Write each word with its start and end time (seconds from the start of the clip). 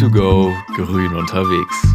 View2Go, 0.00 0.56
grün 0.76 1.14
unterwegs. 1.14 1.92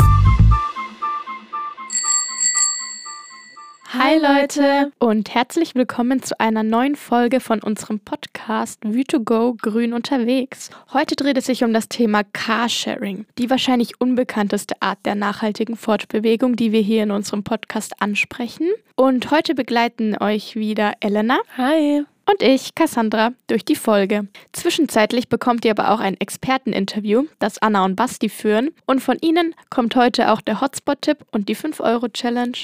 Hi 3.93 4.19
Leute 4.19 4.91
und 4.99 5.33
herzlich 5.33 5.73
willkommen 5.73 6.21
zu 6.21 6.39
einer 6.39 6.61
neuen 6.61 6.95
Folge 6.95 7.39
von 7.39 7.63
unserem 7.63 7.99
Podcast 7.99 8.83
View2Go 8.83 9.59
Grün 9.59 9.93
unterwegs. 9.93 10.69
Heute 10.93 11.15
dreht 11.15 11.39
es 11.39 11.47
sich 11.47 11.63
um 11.63 11.73
das 11.73 11.89
Thema 11.89 12.21
Carsharing, 12.23 13.25
die 13.39 13.49
wahrscheinlich 13.49 13.99
unbekannteste 13.99 14.75
Art 14.81 14.99
der 15.03 15.15
nachhaltigen 15.15 15.75
Fortbewegung, 15.75 16.55
die 16.55 16.71
wir 16.71 16.81
hier 16.81 17.01
in 17.01 17.09
unserem 17.09 17.43
Podcast 17.43 18.03
ansprechen. 18.03 18.67
Und 18.95 19.31
heute 19.31 19.55
begleiten 19.55 20.15
euch 20.21 20.55
wieder 20.55 20.93
Elena. 20.99 21.39
Hi 21.57 22.05
und 22.29 22.41
ich, 22.41 22.75
Cassandra, 22.75 23.31
durch 23.47 23.65
die 23.65 23.75
Folge. 23.75 24.27
Zwischenzeitlich 24.51 25.29
bekommt 25.29 25.65
ihr 25.65 25.71
aber 25.71 25.91
auch 25.91 25.99
ein 25.99 26.19
Experteninterview, 26.19 27.25
das 27.39 27.59
Anna 27.59 27.85
und 27.85 27.95
Basti 27.95 28.29
führen. 28.29 28.71
Und 28.85 29.01
von 29.01 29.17
ihnen 29.21 29.53
kommt 29.69 29.95
heute 29.95 30.31
auch 30.31 30.41
der 30.41 30.61
Hotspot-Tipp 30.61 31.19
und 31.31 31.49
die 31.49 31.55
5-Euro-Challenge. 31.55 32.57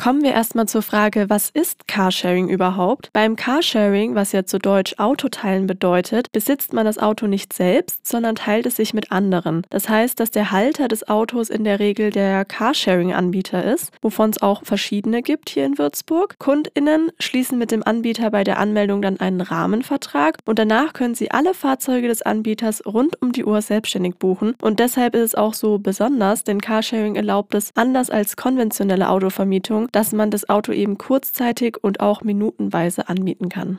Kommen 0.00 0.22
wir 0.22 0.30
erstmal 0.30 0.68
zur 0.68 0.82
Frage, 0.82 1.28
was 1.28 1.50
ist 1.50 1.88
Carsharing 1.88 2.48
überhaupt? 2.48 3.10
Beim 3.12 3.34
Carsharing, 3.34 4.14
was 4.14 4.30
ja 4.30 4.46
zu 4.46 4.60
Deutsch 4.60 4.94
Autoteilen 4.96 5.66
bedeutet, 5.66 6.30
besitzt 6.30 6.72
man 6.72 6.86
das 6.86 6.98
Auto 6.98 7.26
nicht 7.26 7.52
selbst, 7.52 8.06
sondern 8.06 8.36
teilt 8.36 8.66
es 8.66 8.76
sich 8.76 8.94
mit 8.94 9.10
anderen. 9.10 9.62
Das 9.70 9.88
heißt, 9.88 10.20
dass 10.20 10.30
der 10.30 10.52
Halter 10.52 10.86
des 10.86 11.08
Autos 11.08 11.50
in 11.50 11.64
der 11.64 11.80
Regel 11.80 12.10
der 12.10 12.44
Carsharing-Anbieter 12.44 13.64
ist, 13.64 13.90
wovon 14.00 14.30
es 14.30 14.40
auch 14.40 14.62
verschiedene 14.62 15.20
gibt 15.20 15.50
hier 15.50 15.66
in 15.66 15.78
Würzburg. 15.78 16.36
KundInnen 16.38 17.10
schließen 17.18 17.58
mit 17.58 17.72
dem 17.72 17.82
Anbieter 17.82 18.30
bei 18.30 18.44
der 18.44 18.60
Anmeldung 18.60 19.02
dann 19.02 19.18
einen 19.18 19.40
Rahmenvertrag 19.40 20.38
und 20.44 20.60
danach 20.60 20.92
können 20.92 21.16
sie 21.16 21.32
alle 21.32 21.54
Fahrzeuge 21.54 22.06
des 22.06 22.22
Anbieters 22.22 22.86
rund 22.86 23.20
um 23.20 23.32
die 23.32 23.44
Uhr 23.44 23.60
selbstständig 23.62 24.14
buchen. 24.14 24.54
Und 24.62 24.78
deshalb 24.78 25.16
ist 25.16 25.22
es 25.22 25.34
auch 25.34 25.54
so 25.54 25.80
besonders, 25.80 26.44
denn 26.44 26.60
Carsharing 26.60 27.16
erlaubt 27.16 27.56
es 27.56 27.72
anders 27.74 28.10
als 28.10 28.36
konventionelle 28.36 29.08
Autovermietung, 29.08 29.87
dass 29.92 30.12
man 30.12 30.30
das 30.30 30.48
Auto 30.48 30.72
eben 30.72 30.98
kurzzeitig 30.98 31.76
und 31.82 32.00
auch 32.00 32.22
minutenweise 32.22 33.08
anmieten 33.08 33.48
kann. 33.48 33.78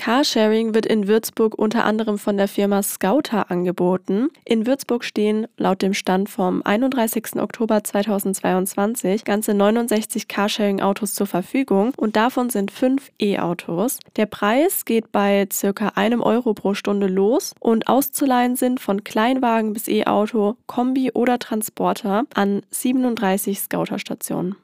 Carsharing 0.00 0.74
wird 0.74 0.86
in 0.86 1.08
Würzburg 1.08 1.58
unter 1.58 1.84
anderem 1.84 2.16
von 2.16 2.38
der 2.38 2.48
Firma 2.48 2.82
Scouter 2.82 3.50
angeboten. 3.50 4.30
In 4.46 4.66
Würzburg 4.66 5.04
stehen 5.04 5.46
laut 5.58 5.82
dem 5.82 5.92
Stand 5.92 6.30
vom 6.30 6.62
31. 6.64 7.36
Oktober 7.36 7.84
2022 7.84 9.26
ganze 9.26 9.52
69 9.52 10.26
Carsharing-Autos 10.26 11.12
zur 11.12 11.26
Verfügung 11.26 11.92
und 11.98 12.16
davon 12.16 12.48
sind 12.48 12.70
fünf 12.70 13.10
E-Autos. 13.20 13.98
Der 14.16 14.24
Preis 14.24 14.86
geht 14.86 15.12
bei 15.12 15.46
circa 15.52 15.88
einem 15.96 16.22
Euro 16.22 16.54
pro 16.54 16.72
Stunde 16.72 17.06
los 17.06 17.52
und 17.60 17.86
auszuleihen 17.86 18.56
sind 18.56 18.80
von 18.80 19.04
Kleinwagen 19.04 19.74
bis 19.74 19.86
E-Auto, 19.86 20.56
Kombi 20.66 21.10
oder 21.12 21.38
Transporter 21.38 22.24
an 22.32 22.62
37 22.70 23.60
Scouter-Stationen. 23.60 24.56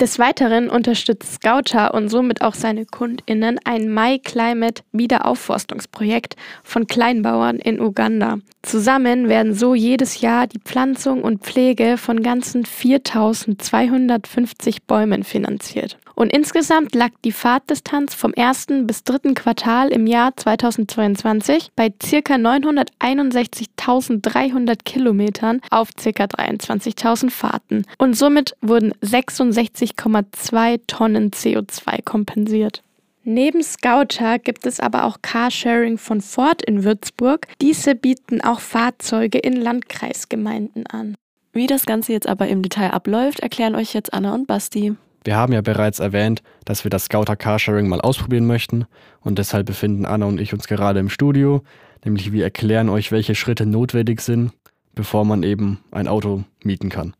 Des 0.00 0.18
Weiteren 0.20 0.70
unterstützt 0.70 1.34
Scouter 1.34 1.92
und 1.92 2.08
somit 2.08 2.40
auch 2.40 2.54
seine 2.54 2.86
KundInnen 2.86 3.58
ein 3.64 3.92
My 3.92 4.20
Climate 4.20 4.84
Wiederaufforstungsprojekt 4.92 6.36
von 6.62 6.86
Kleinbauern 6.86 7.56
in 7.56 7.80
Uganda. 7.80 8.38
Zusammen 8.62 9.28
werden 9.28 9.54
so 9.54 9.74
jedes 9.74 10.20
Jahr 10.20 10.46
die 10.46 10.60
Pflanzung 10.60 11.24
und 11.24 11.42
Pflege 11.42 11.98
von 11.98 12.22
ganzen 12.22 12.64
4250 12.64 14.84
Bäumen 14.84 15.24
finanziert. 15.24 15.98
Und 16.18 16.32
insgesamt 16.32 16.96
lag 16.96 17.10
die 17.24 17.30
Fahrtdistanz 17.30 18.12
vom 18.12 18.34
ersten 18.34 18.88
bis 18.88 19.04
dritten 19.04 19.34
Quartal 19.34 19.90
im 19.90 20.08
Jahr 20.08 20.36
2022 20.36 21.70
bei 21.76 21.90
ca. 21.90 22.34
961.300 22.34 24.78
Kilometern 24.84 25.60
auf 25.70 25.90
ca. 25.94 26.24
23.000 26.24 27.30
Fahrten. 27.30 27.84
Und 27.98 28.14
somit 28.14 28.56
wurden 28.60 28.94
66,2 28.94 30.80
Tonnen 30.88 31.30
CO2 31.30 32.02
kompensiert. 32.02 32.82
Neben 33.22 33.62
Scouter 33.62 34.40
gibt 34.40 34.66
es 34.66 34.80
aber 34.80 35.04
auch 35.04 35.18
Carsharing 35.22 35.98
von 35.98 36.20
Ford 36.20 36.62
in 36.62 36.82
Würzburg. 36.82 37.46
Diese 37.60 37.94
bieten 37.94 38.40
auch 38.40 38.58
Fahrzeuge 38.58 39.38
in 39.38 39.52
Landkreisgemeinden 39.52 40.84
an. 40.88 41.14
Wie 41.52 41.68
das 41.68 41.86
Ganze 41.86 42.12
jetzt 42.12 42.26
aber 42.26 42.48
im 42.48 42.62
Detail 42.62 42.90
abläuft, 42.90 43.38
erklären 43.38 43.76
euch 43.76 43.94
jetzt 43.94 44.12
Anna 44.12 44.34
und 44.34 44.48
Basti. 44.48 44.96
Wir 45.24 45.36
haben 45.36 45.52
ja 45.52 45.60
bereits 45.60 45.98
erwähnt, 45.98 46.42
dass 46.64 46.84
wir 46.84 46.90
das 46.90 47.04
Scouter 47.04 47.36
Carsharing 47.36 47.88
mal 47.88 48.00
ausprobieren 48.00 48.46
möchten 48.46 48.86
und 49.20 49.38
deshalb 49.38 49.66
befinden 49.66 50.06
Anna 50.06 50.26
und 50.26 50.40
ich 50.40 50.52
uns 50.52 50.68
gerade 50.68 51.00
im 51.00 51.08
Studio, 51.08 51.62
nämlich 52.04 52.32
wir 52.32 52.44
erklären 52.44 52.88
euch, 52.88 53.12
welche 53.12 53.34
Schritte 53.34 53.66
notwendig 53.66 54.20
sind, 54.20 54.52
bevor 54.94 55.24
man 55.24 55.42
eben 55.42 55.80
ein 55.90 56.08
Auto 56.08 56.44
mieten 56.62 56.88
kann. 56.88 57.14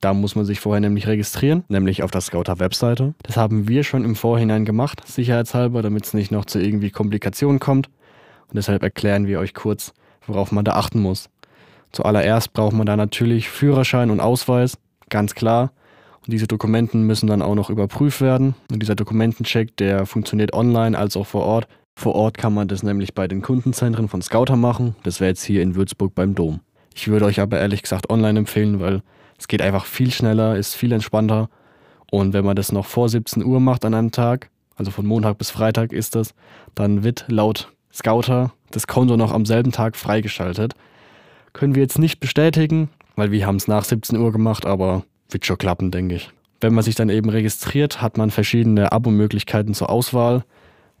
Da 0.00 0.12
muss 0.12 0.36
man 0.36 0.44
sich 0.44 0.60
vorher 0.60 0.82
nämlich 0.82 1.06
registrieren, 1.06 1.64
nämlich 1.68 2.02
auf 2.02 2.10
der 2.10 2.20
Scouter 2.20 2.58
Webseite. 2.58 3.14
Das 3.22 3.38
haben 3.38 3.68
wir 3.68 3.84
schon 3.84 4.04
im 4.04 4.16
Vorhinein 4.16 4.66
gemacht, 4.66 5.02
sicherheitshalber, 5.06 5.80
damit 5.80 6.04
es 6.04 6.12
nicht 6.12 6.30
noch 6.30 6.44
zu 6.44 6.60
irgendwie 6.60 6.90
Komplikationen 6.90 7.58
kommt. 7.58 7.86
Und 8.48 8.56
deshalb 8.56 8.82
erklären 8.82 9.26
wir 9.26 9.40
euch 9.40 9.54
kurz, 9.54 9.94
worauf 10.26 10.52
man 10.52 10.66
da 10.66 10.72
achten 10.72 11.00
muss. 11.00 11.30
Zuallererst 11.92 12.52
braucht 12.52 12.74
man 12.74 12.84
da 12.84 12.96
natürlich 12.96 13.48
Führerschein 13.48 14.10
und 14.10 14.20
Ausweis, 14.20 14.76
ganz 15.08 15.34
klar. 15.34 15.72
Und 16.26 16.32
diese 16.32 16.46
Dokumenten 16.46 17.02
müssen 17.02 17.26
dann 17.26 17.42
auch 17.42 17.54
noch 17.54 17.70
überprüft 17.70 18.20
werden. 18.20 18.54
Und 18.70 18.80
dieser 18.80 18.94
Dokumentencheck, 18.94 19.76
der 19.76 20.06
funktioniert 20.06 20.54
online 20.54 20.96
als 20.96 21.16
auch 21.16 21.26
vor 21.26 21.44
Ort. 21.44 21.68
Vor 21.96 22.14
Ort 22.14 22.38
kann 22.38 22.54
man 22.54 22.66
das 22.66 22.82
nämlich 22.82 23.14
bei 23.14 23.28
den 23.28 23.42
Kundenzentren 23.42 24.08
von 24.08 24.22
Scouter 24.22 24.56
machen. 24.56 24.96
Das 25.02 25.20
wäre 25.20 25.28
jetzt 25.28 25.44
hier 25.44 25.62
in 25.62 25.74
Würzburg 25.74 26.14
beim 26.14 26.34
Dom. 26.34 26.60
Ich 26.94 27.08
würde 27.08 27.26
euch 27.26 27.40
aber 27.40 27.58
ehrlich 27.58 27.82
gesagt 27.82 28.10
online 28.10 28.38
empfehlen, 28.38 28.80
weil 28.80 29.02
es 29.38 29.48
geht 29.48 29.60
einfach 29.60 29.84
viel 29.84 30.10
schneller, 30.10 30.56
ist 30.56 30.74
viel 30.74 30.92
entspannter. 30.92 31.48
Und 32.10 32.32
wenn 32.32 32.44
man 32.44 32.56
das 32.56 32.72
noch 32.72 32.86
vor 32.86 33.08
17 33.08 33.44
Uhr 33.44 33.60
macht 33.60 33.84
an 33.84 33.94
einem 33.94 34.10
Tag, 34.10 34.50
also 34.76 34.90
von 34.90 35.06
Montag 35.06 35.38
bis 35.38 35.50
Freitag 35.50 35.92
ist 35.92 36.14
das, 36.14 36.34
dann 36.74 37.04
wird 37.04 37.26
laut 37.28 37.72
Scouter 37.92 38.52
das 38.70 38.86
Konto 38.86 39.16
noch 39.16 39.32
am 39.32 39.46
selben 39.46 39.72
Tag 39.72 39.96
freigeschaltet. 39.96 40.74
Können 41.52 41.74
wir 41.74 41.82
jetzt 41.82 41.98
nicht 41.98 42.18
bestätigen, 42.18 42.88
weil 43.14 43.30
wir 43.30 43.46
haben 43.46 43.56
es 43.56 43.68
nach 43.68 43.84
17 43.84 44.18
Uhr 44.18 44.32
gemacht, 44.32 44.66
aber 44.66 45.04
wird 45.30 45.46
schon 45.46 45.58
klappen, 45.58 45.90
denke 45.90 46.16
ich. 46.16 46.30
Wenn 46.60 46.74
man 46.74 46.84
sich 46.84 46.94
dann 46.94 47.10
eben 47.10 47.28
registriert, 47.28 48.00
hat 48.00 48.16
man 48.16 48.30
verschiedene 48.30 48.92
Abo-Möglichkeiten 48.92 49.74
zur 49.74 49.90
Auswahl 49.90 50.44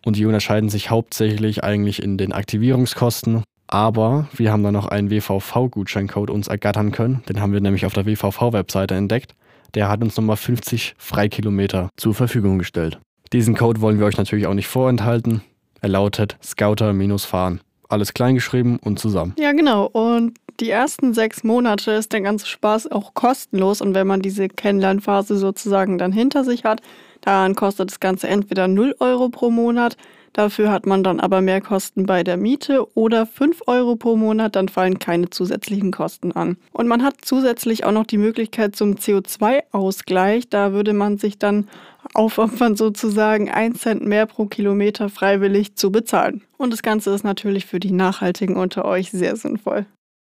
und 0.04 0.16
die 0.16 0.26
unterscheiden 0.26 0.68
sich 0.68 0.90
hauptsächlich 0.90 1.64
eigentlich 1.64 2.02
in 2.02 2.18
den 2.18 2.32
Aktivierungskosten. 2.32 3.42
Aber 3.66 4.28
wir 4.34 4.52
haben 4.52 4.62
dann 4.62 4.74
noch 4.74 4.86
einen 4.86 5.10
WVV-Gutscheincode 5.10 6.30
uns 6.30 6.48
ergattern 6.48 6.92
können. 6.92 7.22
Den 7.28 7.40
haben 7.40 7.52
wir 7.52 7.60
nämlich 7.60 7.86
auf 7.86 7.94
der 7.94 8.06
WVV-Webseite 8.06 8.94
entdeckt. 8.94 9.34
Der 9.74 9.88
hat 9.88 10.02
uns 10.02 10.16
nochmal 10.16 10.36
50 10.36 10.94
Freikilometer 10.98 11.88
zur 11.96 12.14
Verfügung 12.14 12.58
gestellt. 12.58 13.00
Diesen 13.32 13.56
Code 13.56 13.80
wollen 13.80 13.98
wir 13.98 14.06
euch 14.06 14.16
natürlich 14.16 14.46
auch 14.46 14.54
nicht 14.54 14.68
vorenthalten. 14.68 15.42
Er 15.80 15.88
lautet 15.88 16.36
Scouter-Fahren. 16.42 17.60
Alles 17.94 18.12
kleingeschrieben 18.12 18.80
und 18.80 18.98
zusammen. 18.98 19.36
Ja, 19.38 19.52
genau. 19.52 19.86
Und 19.86 20.36
die 20.58 20.68
ersten 20.68 21.14
sechs 21.14 21.44
Monate 21.44 21.92
ist 21.92 22.12
der 22.12 22.22
ganze 22.22 22.44
Spaß 22.44 22.90
auch 22.90 23.14
kostenlos 23.14 23.80
und 23.80 23.94
wenn 23.94 24.08
man 24.08 24.20
diese 24.20 24.48
Kennenlernphase 24.48 25.36
sozusagen 25.36 25.96
dann 25.96 26.10
hinter 26.10 26.42
sich 26.42 26.64
hat, 26.64 26.80
dann 27.20 27.54
kostet 27.54 27.92
das 27.92 28.00
Ganze 28.00 28.26
entweder 28.26 28.66
0 28.66 28.96
Euro 28.98 29.28
pro 29.28 29.48
Monat, 29.48 29.96
dafür 30.32 30.72
hat 30.72 30.86
man 30.86 31.04
dann 31.04 31.20
aber 31.20 31.40
mehr 31.40 31.60
Kosten 31.60 32.04
bei 32.04 32.24
der 32.24 32.36
Miete 32.36 32.84
oder 32.96 33.26
5 33.26 33.62
Euro 33.68 33.94
pro 33.94 34.16
Monat, 34.16 34.56
dann 34.56 34.68
fallen 34.68 34.98
keine 34.98 35.30
zusätzlichen 35.30 35.92
Kosten 35.92 36.32
an. 36.32 36.56
Und 36.72 36.88
man 36.88 37.04
hat 37.04 37.18
zusätzlich 37.22 37.84
auch 37.84 37.92
noch 37.92 38.06
die 38.06 38.18
Möglichkeit 38.18 38.74
zum 38.74 38.96
CO2-Ausgleich, 38.96 40.48
da 40.48 40.72
würde 40.72 40.94
man 40.94 41.16
sich 41.16 41.38
dann 41.38 41.68
aufopfern, 42.14 42.76
sozusagen 42.76 43.50
1 43.50 43.80
Cent 43.80 44.04
mehr 44.04 44.26
pro 44.26 44.46
Kilometer 44.46 45.08
freiwillig 45.08 45.76
zu 45.76 45.92
bezahlen. 45.92 46.42
Und 46.56 46.72
das 46.72 46.82
Ganze 46.82 47.14
ist 47.14 47.24
natürlich 47.24 47.66
für 47.66 47.80
die 47.80 47.92
Nachhaltigen 47.92 48.56
unter 48.56 48.84
euch 48.84 49.10
sehr 49.10 49.36
sinnvoll. 49.36 49.86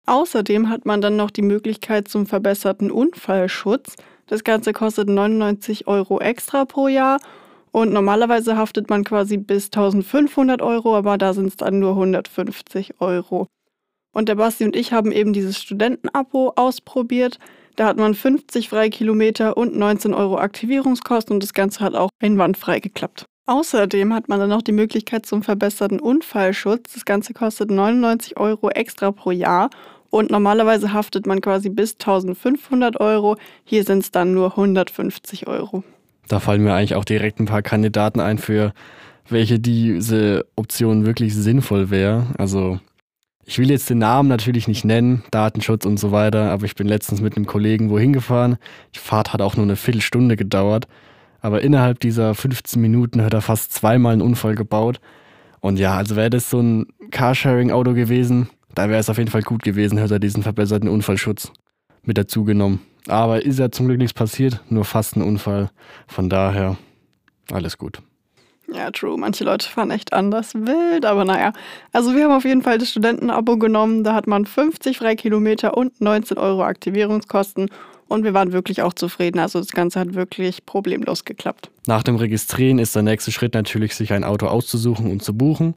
Außerdem 0.05 0.69
hat 0.69 0.85
man 0.85 1.01
dann 1.01 1.15
noch 1.15 1.31
die 1.31 1.41
Möglichkeit 1.41 2.07
zum 2.07 2.25
verbesserten 2.25 2.91
Unfallschutz. 2.91 3.95
Das 4.27 4.43
Ganze 4.43 4.73
kostet 4.73 5.07
99 5.07 5.87
Euro 5.87 6.19
extra 6.19 6.65
pro 6.65 6.87
Jahr 6.87 7.19
und 7.71 7.93
normalerweise 7.93 8.57
haftet 8.57 8.89
man 8.89 9.03
quasi 9.03 9.37
bis 9.37 9.65
1500 9.65 10.61
Euro, 10.61 10.95
aber 10.95 11.17
da 11.17 11.33
sind 11.33 11.47
es 11.47 11.57
dann 11.57 11.79
nur 11.79 11.91
150 11.91 12.99
Euro. 12.99 13.47
Und 14.11 14.27
der 14.27 14.35
Basti 14.35 14.65
und 14.65 14.75
ich 14.75 14.91
haben 14.91 15.11
eben 15.11 15.33
dieses 15.33 15.59
Studentenabo 15.59 16.53
ausprobiert. 16.55 17.37
Da 17.79 17.85
hat 17.85 17.95
man 17.95 18.13
50 18.13 18.67
Freikilometer 18.67 19.55
und 19.55 19.73
19 19.73 20.13
Euro 20.13 20.37
Aktivierungskosten 20.37 21.35
und 21.35 21.41
das 21.41 21.53
Ganze 21.53 21.79
hat 21.79 21.95
auch 21.95 22.09
einwandfrei 22.21 22.81
geklappt. 22.81 23.23
Außerdem 23.45 24.13
hat 24.13 24.27
man 24.27 24.37
dann 24.37 24.49
noch 24.49 24.61
die 24.61 24.73
Möglichkeit 24.73 25.25
zum 25.25 25.43
verbesserten 25.43 26.01
Unfallschutz. 26.01 26.91
Das 26.93 27.05
Ganze 27.05 27.33
kostet 27.33 27.71
99 27.71 28.35
Euro 28.35 28.69
extra 28.69 29.13
pro 29.13 29.31
Jahr 29.31 29.69
und 30.09 30.29
normalerweise 30.29 30.91
haftet 30.91 31.25
man 31.25 31.39
quasi 31.39 31.69
bis 31.69 31.93
1500 31.93 32.99
Euro. 32.99 33.37
Hier 33.63 33.85
sind 33.85 33.99
es 33.99 34.11
dann 34.11 34.33
nur 34.33 34.57
150 34.57 35.47
Euro. 35.47 35.85
Da 36.27 36.41
fallen 36.41 36.61
mir 36.61 36.73
eigentlich 36.73 36.95
auch 36.95 37.05
direkt 37.05 37.39
ein 37.39 37.45
paar 37.45 37.61
Kandidaten 37.61 38.19
ein, 38.19 38.39
für 38.39 38.73
welche 39.29 39.57
diese 39.57 40.45
Option 40.57 41.05
wirklich 41.05 41.33
sinnvoll 41.33 41.91
wäre. 41.91 42.27
Also 42.37 42.81
Ich 43.49 43.57
will 43.57 43.71
jetzt 43.71 43.89
den 43.89 43.97
Namen 43.97 44.29
natürlich 44.29 44.67
nicht 44.67 44.85
nennen, 44.85 45.23
Datenschutz 45.31 45.83
und 45.83 45.97
so 45.97 46.11
weiter, 46.11 46.51
aber 46.51 46.65
ich 46.65 46.75
bin 46.75 46.87
letztens 46.87 47.19
mit 47.19 47.35
einem 47.35 47.47
Kollegen 47.47 47.89
wohin 47.89 48.13
gefahren. 48.13 48.57
Die 48.93 48.99
Fahrt 48.99 49.33
hat 49.33 49.41
auch 49.41 49.55
nur 49.55 49.65
eine 49.65 49.75
Viertelstunde 49.75 50.35
gedauert. 50.35 50.87
Aber 51.41 51.59
innerhalb 51.63 51.99
dieser 51.99 52.35
15 52.35 52.79
Minuten 52.79 53.23
hat 53.23 53.33
er 53.33 53.41
fast 53.41 53.73
zweimal 53.73 54.13
einen 54.13 54.21
Unfall 54.21 54.53
gebaut. 54.53 55.01
Und 55.61 55.79
ja, 55.79 55.97
also 55.97 56.15
wäre 56.15 56.29
das 56.29 56.51
so 56.51 56.59
ein 56.59 56.85
Carsharing-Auto 57.09 57.95
gewesen, 57.95 58.51
da 58.75 58.87
wäre 58.87 58.99
es 58.99 59.09
auf 59.09 59.17
jeden 59.17 59.31
Fall 59.31 59.41
gut 59.41 59.63
gewesen, 59.63 59.97
hätte 59.97 60.17
er 60.17 60.19
diesen 60.19 60.43
verbesserten 60.43 60.87
Unfallschutz 60.87 61.51
mit 62.03 62.19
dazu 62.19 62.43
genommen. 62.43 62.81
Aber 63.07 63.43
ist 63.43 63.57
ja 63.57 63.71
zum 63.71 63.87
Glück 63.87 63.97
nichts 63.97 64.13
passiert, 64.13 64.61
nur 64.69 64.85
fast 64.85 65.15
ein 65.15 65.23
Unfall. 65.23 65.71
Von 66.05 66.29
daher 66.29 66.77
alles 67.51 67.79
gut. 67.79 67.99
Ja, 68.73 68.91
true. 68.91 69.17
Manche 69.17 69.43
Leute 69.43 69.67
fahren 69.67 69.91
echt 69.91 70.13
anders 70.13 70.53
wild, 70.53 71.05
aber 71.05 71.25
naja. 71.25 71.53
Also 71.91 72.15
wir 72.15 72.25
haben 72.25 72.31
auf 72.31 72.45
jeden 72.45 72.61
Fall 72.61 72.77
das 72.77 72.89
Studentenabo 72.89 73.57
genommen. 73.57 74.03
Da 74.03 74.13
hat 74.13 74.27
man 74.27 74.45
50 74.45 74.97
Freikilometer 74.97 75.75
und 75.75 75.99
19 76.01 76.37
Euro 76.37 76.63
Aktivierungskosten. 76.63 77.69
Und 78.07 78.23
wir 78.23 78.33
waren 78.33 78.51
wirklich 78.51 78.81
auch 78.81 78.93
zufrieden. 78.93 79.39
Also 79.39 79.59
das 79.59 79.69
Ganze 79.69 79.99
hat 79.99 80.15
wirklich 80.15 80.65
problemlos 80.65 81.25
geklappt. 81.25 81.69
Nach 81.85 82.03
dem 82.03 82.15
Registrieren 82.15 82.79
ist 82.79 82.95
der 82.95 83.03
nächste 83.03 83.31
Schritt 83.31 83.53
natürlich, 83.53 83.95
sich 83.95 84.13
ein 84.13 84.23
Auto 84.23 84.47
auszusuchen 84.47 85.11
und 85.11 85.23
zu 85.23 85.35
buchen. 85.35 85.75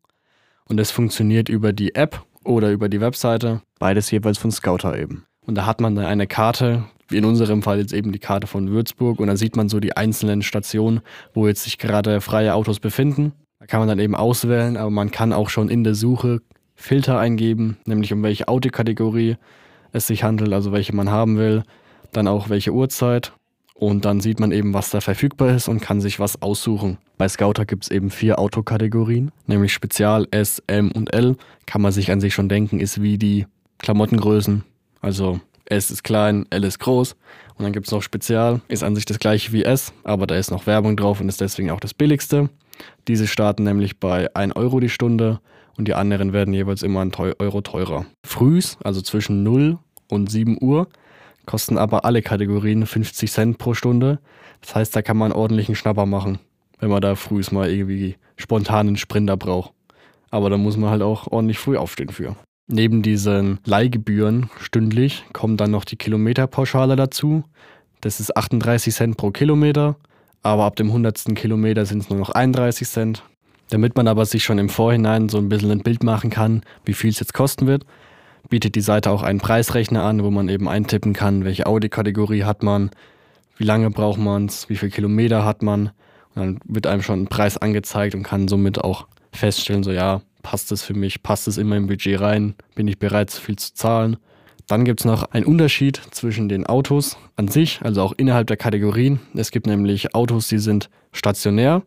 Und 0.69 0.79
das 0.79 0.91
funktioniert 0.91 1.49
über 1.49 1.73
die 1.73 1.95
App 1.95 2.23
oder 2.45 2.71
über 2.71 2.89
die 2.89 3.01
Webseite. 3.01 3.61
Beides 3.79 4.11
jeweils 4.11 4.39
von 4.39 4.51
Scouter 4.51 4.99
eben. 4.99 5.27
Und 5.47 5.57
da 5.57 5.67
hat 5.67 5.81
man 5.81 5.95
dann 5.95 6.07
eine 6.07 6.27
Karte, 6.27 6.85
wie 7.13 7.19
in 7.19 7.25
unserem 7.25 7.63
Fall 7.63 7.79
jetzt 7.79 7.93
eben 7.93 8.13
die 8.13 8.19
Karte 8.19 8.47
von 8.47 8.71
Würzburg 8.71 9.21
und 9.21 9.29
da 9.29 9.37
sieht 9.37 9.57
man 9.57 9.69
so 9.69 9.81
die 9.81 9.97
einzelnen 9.97 10.43
Stationen, 10.43 11.01
wo 11.35 11.47
jetzt 11.47 11.65
sich 11.65 11.79
gerade 11.79 12.21
freie 12.21 12.55
Autos 12.55 12.81
befinden. 12.81 13.33
Da 13.61 13.67
kann 13.67 13.81
man 13.81 13.89
dann 13.89 13.99
eben 13.99 14.15
auswählen, 14.15 14.77
aber 14.77 14.91
man 14.91 15.11
kann 15.11 15.33
auch 15.33 15.49
schon 15.49 15.69
in 15.69 15.85
der 15.85 15.95
Suche 15.95 16.41
Filter 16.75 17.19
eingeben, 17.19 17.77
nämlich 17.87 18.13
um 18.13 18.23
welche 18.23 18.49
Autokategorie 18.49 19.37
es 19.93 20.07
sich 20.07 20.25
handelt, 20.25 20.53
also 20.53 20.73
welche 20.73 20.95
man 20.97 21.11
haben 21.11 21.37
will, 21.37 21.63
dann 22.13 22.27
auch 22.27 22.49
welche 22.49 22.73
Uhrzeit 22.73 23.33
und 23.75 24.05
dann 24.05 24.21
sieht 24.21 24.39
man 24.39 24.53
eben, 24.53 24.75
was 24.75 24.91
da 24.91 25.01
verfügbar 25.01 25.57
ist 25.57 25.69
und 25.69 25.81
kann 25.81 26.01
sich 26.01 26.21
was 26.21 26.41
aussuchen. 26.41 26.99
Bei 27.19 27.29
Scouter 27.29 27.65
gibt 27.65 27.85
es 27.85 27.91
eben 27.91 28.11
vier 28.11 28.39
Autokategorien, 28.39 29.33
nämlich 29.47 29.73
Spezial, 29.73 30.27
S, 30.31 30.63
M 30.67 30.93
und 30.93 31.13
L. 31.13 31.37
Kann 31.67 31.83
man 31.83 31.93
sich 31.93 32.11
an 32.11 32.21
sich 32.21 32.33
schon 32.33 32.49
denken, 32.49 32.81
ist 32.81 33.03
wie 33.03 33.19
die 33.19 33.47
Klamottengrößen. 33.79 34.65
Also 35.01 35.41
S 35.67 35.91
ist 35.91 36.03
klein, 36.03 36.47
L 36.51 36.65
ist 36.65 36.79
groß. 36.79 37.17
Und 37.57 37.65
dann 37.65 37.73
gibt 37.73 37.87
es 37.87 37.93
noch 37.93 38.03
Spezial, 38.03 38.61
ist 38.69 38.83
an 38.83 38.95
sich 38.95 39.05
das 39.05 39.19
gleiche 39.19 39.53
wie 39.53 39.65
S, 39.65 39.93
aber 40.05 40.27
da 40.27 40.37
ist 40.37 40.51
noch 40.51 40.67
Werbung 40.67 40.97
drauf 40.97 41.21
und 41.21 41.29
ist 41.29 41.41
deswegen 41.41 41.71
auch 41.71 41.81
das 41.81 41.95
billigste. 41.95 42.51
Diese 43.09 43.27
starten 43.27 43.65
nämlich 43.65 44.01
bei 44.01 44.35
1 44.35 44.57
Euro 44.57 44.81
die 44.81 44.89
Stunde 44.89 45.41
und 45.77 45.87
die 45.89 45.95
anderen 45.95 46.33
werden 46.33 46.55
jeweils 46.55 46.83
immer 46.83 47.01
ein 47.01 47.13
Euro 47.15 47.61
teurer. 47.61 48.07
Frühs, 48.25 48.79
also 48.83 49.01
zwischen 49.01 49.43
0 49.43 49.79
und 50.09 50.31
7 50.31 50.59
Uhr, 50.61 50.89
kosten 51.47 51.79
aber 51.79 52.05
alle 52.05 52.23
Kategorien 52.23 52.87
50 52.87 53.31
Cent 53.31 53.59
pro 53.59 53.75
Stunde. 53.75 54.21
Das 54.61 54.75
heißt, 54.75 54.97
da 54.97 55.03
kann 55.03 55.17
man 55.17 55.33
ordentlichen 55.33 55.75
Schnapper 55.75 56.07
machen, 56.07 56.39
wenn 56.79 56.91
man 56.91 57.01
da 57.01 57.15
frühs 57.15 57.53
mal 57.53 57.71
irgendwie 57.71 58.17
spontanen 58.37 58.97
Sprinter 58.97 59.37
braucht. 59.37 59.73
Aber 60.31 60.51
da 60.51 60.57
muss 60.57 60.77
man 60.77 60.91
halt 60.91 61.03
auch 61.03 61.27
ordentlich 61.31 61.59
früh 61.59 61.77
aufstehen 61.77 62.09
für. 62.09 62.37
Neben 62.69 63.03
diesen 63.03 63.59
Leihgebühren 63.65 64.51
stündlich 64.61 65.25
kommt 65.33 65.61
dann 65.61 65.71
noch 65.71 65.85
die 65.85 65.97
Kilometerpauschale 65.97 66.97
dazu. 66.97 67.45
Das 68.01 68.21
ist 68.21 68.37
38 68.37 68.95
Cent 68.95 69.17
pro 69.17 69.31
Kilometer, 69.31 69.97
aber 70.43 70.65
ab 70.65 70.77
dem 70.77 70.89
100. 70.89 71.35
Kilometer 71.35 71.87
sind 71.87 72.03
es 72.03 72.11
nur 72.11 72.19
noch 72.19 72.31
31 72.31 72.89
Cent. 72.89 73.23
Damit 73.71 73.97
man 73.97 74.07
aber 74.07 74.27
sich 74.27 74.45
schon 74.45 74.59
im 74.59 74.69
Vorhinein 74.69 75.29
so 75.29 75.39
ein 75.39 75.49
bisschen 75.49 75.71
ein 75.71 75.83
Bild 75.83 76.03
machen 76.03 76.31
kann, 76.31 76.63
wie 76.85 76.93
viel 76.93 77.11
es 77.11 77.21
jetzt 77.21 77.33
kosten 77.33 77.67
wird, 77.67 77.85
bietet 78.49 78.75
die 78.75 78.81
Seite 78.81 79.11
auch 79.11 79.23
einen 79.23 79.41
Preisrechner 79.41 80.05
an, 80.05 80.23
wo 80.23 80.31
man 80.31 80.49
eben 80.49 80.69
eintippen 80.69 81.15
kann, 81.15 81.45
welche 81.45 81.67
Audi-Kategorie 81.67 82.45
hat 82.45 82.63
man, 82.63 82.91
wie 83.57 83.65
lange 83.65 83.91
braucht 83.91 84.19
man 84.19 84.47
es, 84.47 84.69
wie 84.69 84.77
viele 84.77 84.93
Kilometer 84.93 85.45
hat 85.45 85.63
man. 85.63 85.91
Und 86.35 86.43
dann 86.43 86.59
wird 86.65 86.87
einem 86.87 87.03
schon 87.03 87.23
ein 87.23 87.29
Preis 87.29 87.57
angezeigt 87.57 88.15
und 88.15 88.25
kann 88.25 88.49
somit 88.49 88.79
auch 88.79 89.07
feststellen, 89.33 89.83
so 89.83 89.91
ja, 89.91 90.21
passt 90.43 90.73
es 90.73 90.83
für 90.83 90.95
mich, 90.95 91.23
passt 91.23 91.49
es 91.49 91.59
in 91.59 91.69
mein 91.69 91.87
Budget 91.87 92.21
rein, 92.21 92.55
bin 92.75 92.89
ich 92.89 92.99
bereit, 92.99 93.31
so 93.31 93.41
viel 93.41 93.57
zu 93.57 93.75
zahlen. 93.75 94.17
Dann 94.69 94.85
gibt 94.85 95.01
es 95.01 95.07
noch 95.07 95.25
einen 95.33 95.47
Unterschied 95.47 96.01
zwischen 96.13 96.49
den 96.49 96.67
Autos 96.67 97.17
an 97.37 97.49
sich, 97.49 97.81
also 97.83 98.03
auch 98.03 98.13
innerhalb 98.17 98.47
der 98.47 98.57
Kategorien. 98.57 99.21
Es 99.35 99.51
gibt 99.51 99.67
nämlich 99.67 100.15
Autos, 100.15 100.49
die 100.49 100.59
sind 100.59 100.89
stationär, 101.13 101.83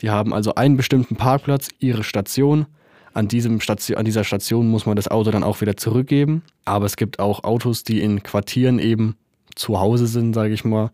die 0.00 0.10
haben 0.10 0.32
also 0.34 0.54
einen 0.54 0.76
bestimmten 0.76 1.16
Parkplatz, 1.16 1.68
ihre 1.78 2.04
Station. 2.04 2.66
An, 3.14 3.28
diesem 3.28 3.60
Station, 3.60 3.96
an 3.96 4.04
dieser 4.04 4.24
Station 4.24 4.68
muss 4.68 4.84
man 4.84 4.96
das 4.96 5.08
Auto 5.08 5.30
dann 5.30 5.42
auch 5.42 5.62
wieder 5.62 5.76
zurückgeben. 5.76 6.42
Aber 6.66 6.84
es 6.84 6.96
gibt 6.96 7.18
auch 7.18 7.44
Autos, 7.44 7.82
die 7.82 8.02
in 8.02 8.22
Quartieren 8.22 8.78
eben 8.78 9.16
zu 9.54 9.80
Hause 9.80 10.06
sind, 10.06 10.34
sage 10.34 10.52
ich 10.52 10.64
mal. 10.64 10.90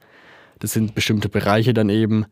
Das 0.61 0.73
sind 0.73 0.95
bestimmte 0.95 1.29
Bereiche 1.29 1.75
dann 1.75 1.89
eben. 1.89 2.27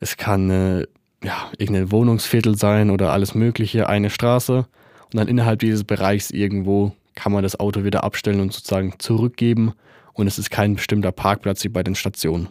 Es 0.00 0.16
kann 0.16 0.48
äh, 0.48 0.86
ja, 1.22 1.50
irgendein 1.58 1.90
Wohnungsviertel 1.90 2.56
sein 2.56 2.90
oder 2.90 3.12
alles 3.12 3.34
Mögliche, 3.34 3.88
eine 3.88 4.10
Straße. 4.10 4.66
Und 5.12 5.16
dann 5.16 5.28
innerhalb 5.28 5.60
dieses 5.60 5.84
Bereichs 5.84 6.30
irgendwo 6.30 6.92
kann 7.14 7.32
man 7.32 7.42
das 7.42 7.58
Auto 7.60 7.84
wieder 7.84 8.04
abstellen 8.04 8.40
und 8.40 8.52
sozusagen 8.52 8.94
zurückgeben. 8.98 9.72
Und 10.14 10.26
es 10.26 10.38
ist 10.38 10.50
kein 10.50 10.76
bestimmter 10.76 11.12
Parkplatz 11.12 11.64
wie 11.64 11.68
bei 11.68 11.82
den 11.82 11.94
Stationen. 11.94 12.48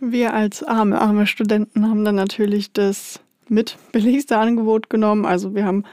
Wir 0.00 0.34
als 0.34 0.62
arme, 0.62 1.00
arme 1.00 1.26
Studenten 1.26 1.88
haben 1.88 2.04
dann 2.04 2.14
natürlich 2.14 2.72
das 2.72 3.20
mit 3.48 3.76
billigste 3.92 4.38
Angebot 4.38 4.90
genommen. 4.90 5.24
Also 5.24 5.54
wir 5.54 5.64
haben 5.64 5.84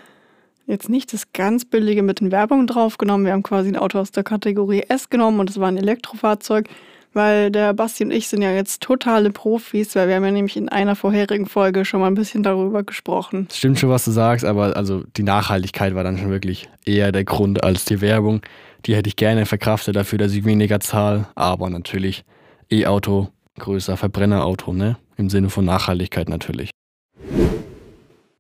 jetzt 0.68 0.90
nicht 0.90 1.14
das 1.14 1.34
ganz 1.34 1.66
billige 1.66 2.04
mit 2.04 2.20
den 2.20 2.32
Werbungen 2.32 2.68
drauf 2.68 2.98
genommen. 2.98 3.26
Wir 3.26 3.34
haben 3.34 3.44
quasi 3.44 3.70
ein 3.70 3.78
Auto 3.78 4.00
aus 4.00 4.12
der 4.12 4.24
Kategorie 4.24 4.84
S 4.88 5.10
genommen 5.10 5.40
und 5.40 5.50
es 5.50 5.60
war 5.60 5.68
ein 5.68 5.78
Elektrofahrzeug 5.78 6.68
weil 7.14 7.52
der 7.52 7.74
Basti 7.74 8.04
und 8.04 8.12
ich 8.12 8.28
sind 8.28 8.42
ja 8.42 8.52
jetzt 8.52 8.82
totale 8.82 9.32
Profis, 9.32 9.96
weil 9.96 10.08
wir 10.08 10.16
haben 10.16 10.26
ja 10.26 10.32
nämlich 10.32 10.56
in 10.56 10.70
einer 10.70 10.96
vorherigen 10.96 11.46
Folge 11.46 11.86
schon 11.86 12.00
mal 12.00 12.08
ein 12.08 12.16
bisschen 12.16 12.44
darüber 12.44 12.84
gesprochen. 12.84 13.46
Das 13.48 13.58
stimmt 13.58 13.80
schon, 13.80 13.90
was 13.90 14.06
du 14.06 14.12
sagst, 14.12 14.46
aber 14.46 14.76
also 14.78 15.04
die 15.18 15.24
Nachhaltigkeit 15.24 15.96
war 15.96 16.04
dann 16.04 16.18
schon 16.18 16.30
wirklich 16.30 16.70
eher 16.86 17.12
der 17.12 17.24
Grund 17.24 17.64
als 17.64 17.86
die 17.86 18.02
Werbung. 18.02 18.42
Die 18.86 18.96
hätte 18.96 19.10
ich 19.10 19.16
gerne 19.16 19.46
verkraftet 19.46 19.96
dafür, 19.96 20.18
dass 20.18 20.34
ich 20.34 20.46
weniger 20.46 20.80
zahle, 20.80 21.28
aber 21.36 21.70
natürlich 21.70 22.24
E-Auto, 22.72 23.30
größer 23.60 23.98
Verbrennerauto, 23.98 24.74
ne? 24.74 24.98
Im 25.18 25.30
Sinne 25.30 25.50
von 25.50 25.66
Nachhaltigkeit 25.66 26.30
natürlich. 26.30 26.72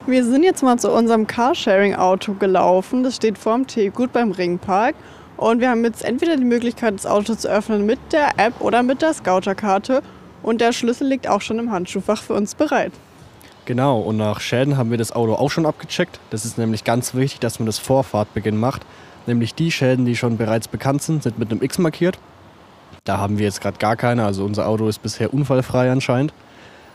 Wir 0.07 0.25
sind 0.25 0.43
jetzt 0.43 0.63
mal 0.63 0.79
zu 0.79 0.91
unserem 0.91 1.27
Carsharing-Auto 1.27 2.33
gelaufen. 2.33 3.03
Das 3.03 3.17
steht 3.17 3.37
vorm 3.37 3.67
Teegut 3.67 4.11
beim 4.11 4.31
Ringpark. 4.31 4.95
Und 5.41 5.59
wir 5.59 5.71
haben 5.71 5.83
jetzt 5.83 6.05
entweder 6.05 6.37
die 6.37 6.45
Möglichkeit, 6.45 6.93
das 6.93 7.07
Auto 7.07 7.33
zu 7.33 7.49
öffnen 7.49 7.83
mit 7.83 7.97
der 8.11 8.37
App 8.37 8.61
oder 8.61 8.83
mit 8.83 9.01
der 9.01 9.11
Scouter-Karte. 9.11 10.03
Und 10.43 10.61
der 10.61 10.71
Schlüssel 10.71 11.07
liegt 11.07 11.27
auch 11.27 11.41
schon 11.41 11.57
im 11.57 11.71
Handschuhfach 11.71 12.21
für 12.21 12.35
uns 12.35 12.53
bereit. 12.53 12.91
Genau, 13.65 14.01
und 14.01 14.17
nach 14.17 14.39
Schäden 14.39 14.77
haben 14.77 14.91
wir 14.91 14.99
das 14.99 15.11
Auto 15.11 15.33
auch 15.33 15.49
schon 15.49 15.65
abgecheckt. 15.65 16.19
Das 16.29 16.45
ist 16.45 16.59
nämlich 16.59 16.83
ganz 16.83 17.15
wichtig, 17.15 17.39
dass 17.39 17.57
man 17.57 17.65
das 17.65 17.79
vor 17.79 18.03
Fahrtbeginn 18.03 18.55
macht. 18.55 18.83
Nämlich 19.25 19.55
die 19.55 19.71
Schäden, 19.71 20.05
die 20.05 20.15
schon 20.15 20.37
bereits 20.37 20.67
bekannt 20.67 21.01
sind, 21.01 21.23
sind 21.23 21.39
mit 21.39 21.49
einem 21.49 21.63
X 21.63 21.79
markiert. 21.79 22.19
Da 23.03 23.17
haben 23.17 23.39
wir 23.39 23.45
jetzt 23.45 23.61
gerade 23.61 23.79
gar 23.79 23.95
keine, 23.95 24.23
also 24.23 24.45
unser 24.45 24.67
Auto 24.67 24.87
ist 24.87 25.01
bisher 25.01 25.33
unfallfrei 25.33 25.91
anscheinend. 25.91 26.35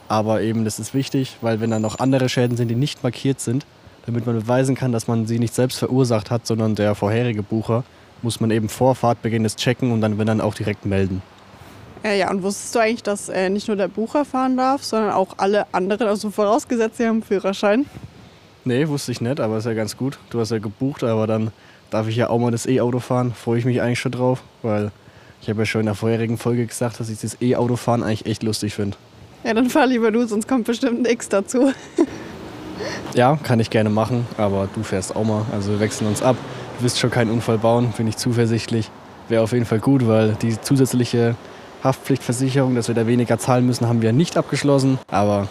Aber 0.06 0.40
eben, 0.40 0.64
das 0.64 0.78
ist 0.78 0.94
wichtig, 0.94 1.36
weil 1.40 1.58
wenn 1.58 1.72
da 1.72 1.80
noch 1.80 1.98
andere 1.98 2.28
Schäden 2.28 2.56
sind, 2.56 2.68
die 2.68 2.76
nicht 2.76 3.02
markiert 3.02 3.40
sind, 3.40 3.66
damit 4.06 4.24
man 4.24 4.36
beweisen 4.36 4.76
kann, 4.76 4.92
dass 4.92 5.08
man 5.08 5.26
sie 5.26 5.40
nicht 5.40 5.52
selbst 5.52 5.80
verursacht 5.80 6.30
hat, 6.30 6.46
sondern 6.46 6.76
der 6.76 6.94
vorherige 6.94 7.42
Bucher, 7.42 7.82
muss 8.22 8.40
man 8.40 8.50
eben 8.50 8.68
vor 8.68 8.94
Fahrtbeginn 8.94 9.42
das 9.42 9.56
checken 9.56 9.92
und 9.92 10.00
dann, 10.00 10.18
wenn 10.18 10.26
dann 10.26 10.40
auch 10.40 10.54
direkt 10.54 10.86
melden. 10.86 11.22
Ja, 12.02 12.12
ja, 12.12 12.30
und 12.30 12.42
wusstest 12.42 12.74
du 12.74 12.78
eigentlich, 12.78 13.02
dass 13.02 13.28
äh, 13.28 13.50
nicht 13.50 13.68
nur 13.68 13.76
der 13.76 13.88
Bucher 13.88 14.24
fahren 14.24 14.56
darf, 14.56 14.84
sondern 14.84 15.12
auch 15.12 15.34
alle 15.38 15.66
anderen, 15.72 16.06
also 16.06 16.30
vorausgesetzt, 16.30 16.98
sie 16.98 17.04
haben 17.04 17.16
einen 17.16 17.22
Führerschein? 17.22 17.86
Nee, 18.64 18.88
wusste 18.88 19.12
ich 19.12 19.20
nicht, 19.20 19.40
aber 19.40 19.58
ist 19.58 19.66
ja 19.66 19.74
ganz 19.74 19.96
gut. 19.96 20.18
Du 20.30 20.40
hast 20.40 20.50
ja 20.50 20.58
gebucht, 20.58 21.04
aber 21.04 21.26
dann 21.26 21.52
darf 21.90 22.08
ich 22.08 22.16
ja 22.16 22.30
auch 22.30 22.38
mal 22.38 22.50
das 22.50 22.66
E-Auto 22.66 23.00
fahren. 23.00 23.32
Freue 23.32 23.58
ich 23.58 23.64
mich 23.64 23.80
eigentlich 23.80 24.00
schon 24.00 24.12
drauf, 24.12 24.42
weil 24.62 24.90
ich 25.40 25.48
habe 25.48 25.60
ja 25.60 25.66
schon 25.66 25.80
in 25.80 25.86
der 25.86 25.94
vorherigen 25.94 26.38
Folge 26.38 26.66
gesagt, 26.66 26.98
dass 27.00 27.08
ich 27.08 27.20
das 27.20 27.40
E-Auto 27.40 27.76
fahren 27.76 28.02
eigentlich 28.02 28.26
echt 28.26 28.42
lustig 28.42 28.74
finde. 28.74 28.96
Ja, 29.44 29.54
dann 29.54 29.70
fahr 29.70 29.86
lieber 29.86 30.10
du, 30.10 30.26
sonst 30.26 30.48
kommt 30.48 30.66
bestimmt 30.66 31.06
ein 31.06 31.12
X 31.12 31.28
dazu. 31.28 31.72
ja, 33.14 33.36
kann 33.42 33.60
ich 33.60 33.70
gerne 33.70 33.90
machen, 33.90 34.26
aber 34.36 34.68
du 34.74 34.82
fährst 34.82 35.14
auch 35.14 35.24
mal. 35.24 35.44
Also 35.52 35.72
wir 35.72 35.80
wechseln 35.80 36.08
uns 36.08 36.22
ab. 36.22 36.36
Wirst 36.80 36.98
schon 36.98 37.10
keinen 37.10 37.30
Unfall 37.30 37.58
bauen, 37.58 37.92
bin 37.96 38.06
ich 38.06 38.16
zuversichtlich. 38.16 38.90
Wäre 39.28 39.42
auf 39.42 39.52
jeden 39.52 39.64
Fall 39.64 39.80
gut, 39.80 40.06
weil 40.06 40.36
die 40.42 40.60
zusätzliche 40.60 41.34
Haftpflichtversicherung, 41.82 42.74
dass 42.74 42.88
wir 42.88 42.94
da 42.94 43.06
weniger 43.06 43.38
zahlen 43.38 43.66
müssen, 43.66 43.88
haben 43.88 44.02
wir 44.02 44.12
nicht 44.12 44.36
abgeschlossen. 44.36 44.98
Aber 45.10 45.48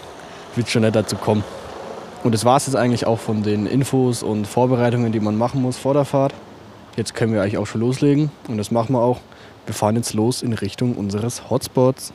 wird 0.55 0.69
schon 0.69 0.83
nicht 0.83 0.95
dazu 0.95 1.15
kommen. 1.15 1.43
Und 2.23 2.33
das 2.33 2.45
war 2.45 2.57
es 2.57 2.65
jetzt 2.65 2.75
eigentlich 2.75 3.05
auch 3.05 3.19
von 3.19 3.43
den 3.43 3.65
Infos 3.65 4.23
und 4.23 4.47
Vorbereitungen, 4.47 5.11
die 5.11 5.19
man 5.19 5.37
machen 5.37 5.61
muss 5.61 5.77
vor 5.77 5.93
der 5.93 6.05
Fahrt. 6.05 6.33
Jetzt 6.95 7.13
können 7.13 7.33
wir 7.33 7.41
eigentlich 7.41 7.57
auch 7.57 7.67
schon 7.67 7.81
loslegen 7.81 8.31
und 8.47 8.57
das 8.57 8.71
machen 8.71 8.93
wir 8.93 9.01
auch. 9.01 9.19
Wir 9.65 9.73
fahren 9.73 9.95
jetzt 9.95 10.13
los 10.13 10.41
in 10.41 10.53
Richtung 10.53 10.95
unseres 10.95 11.49
Hotspots. 11.49 12.13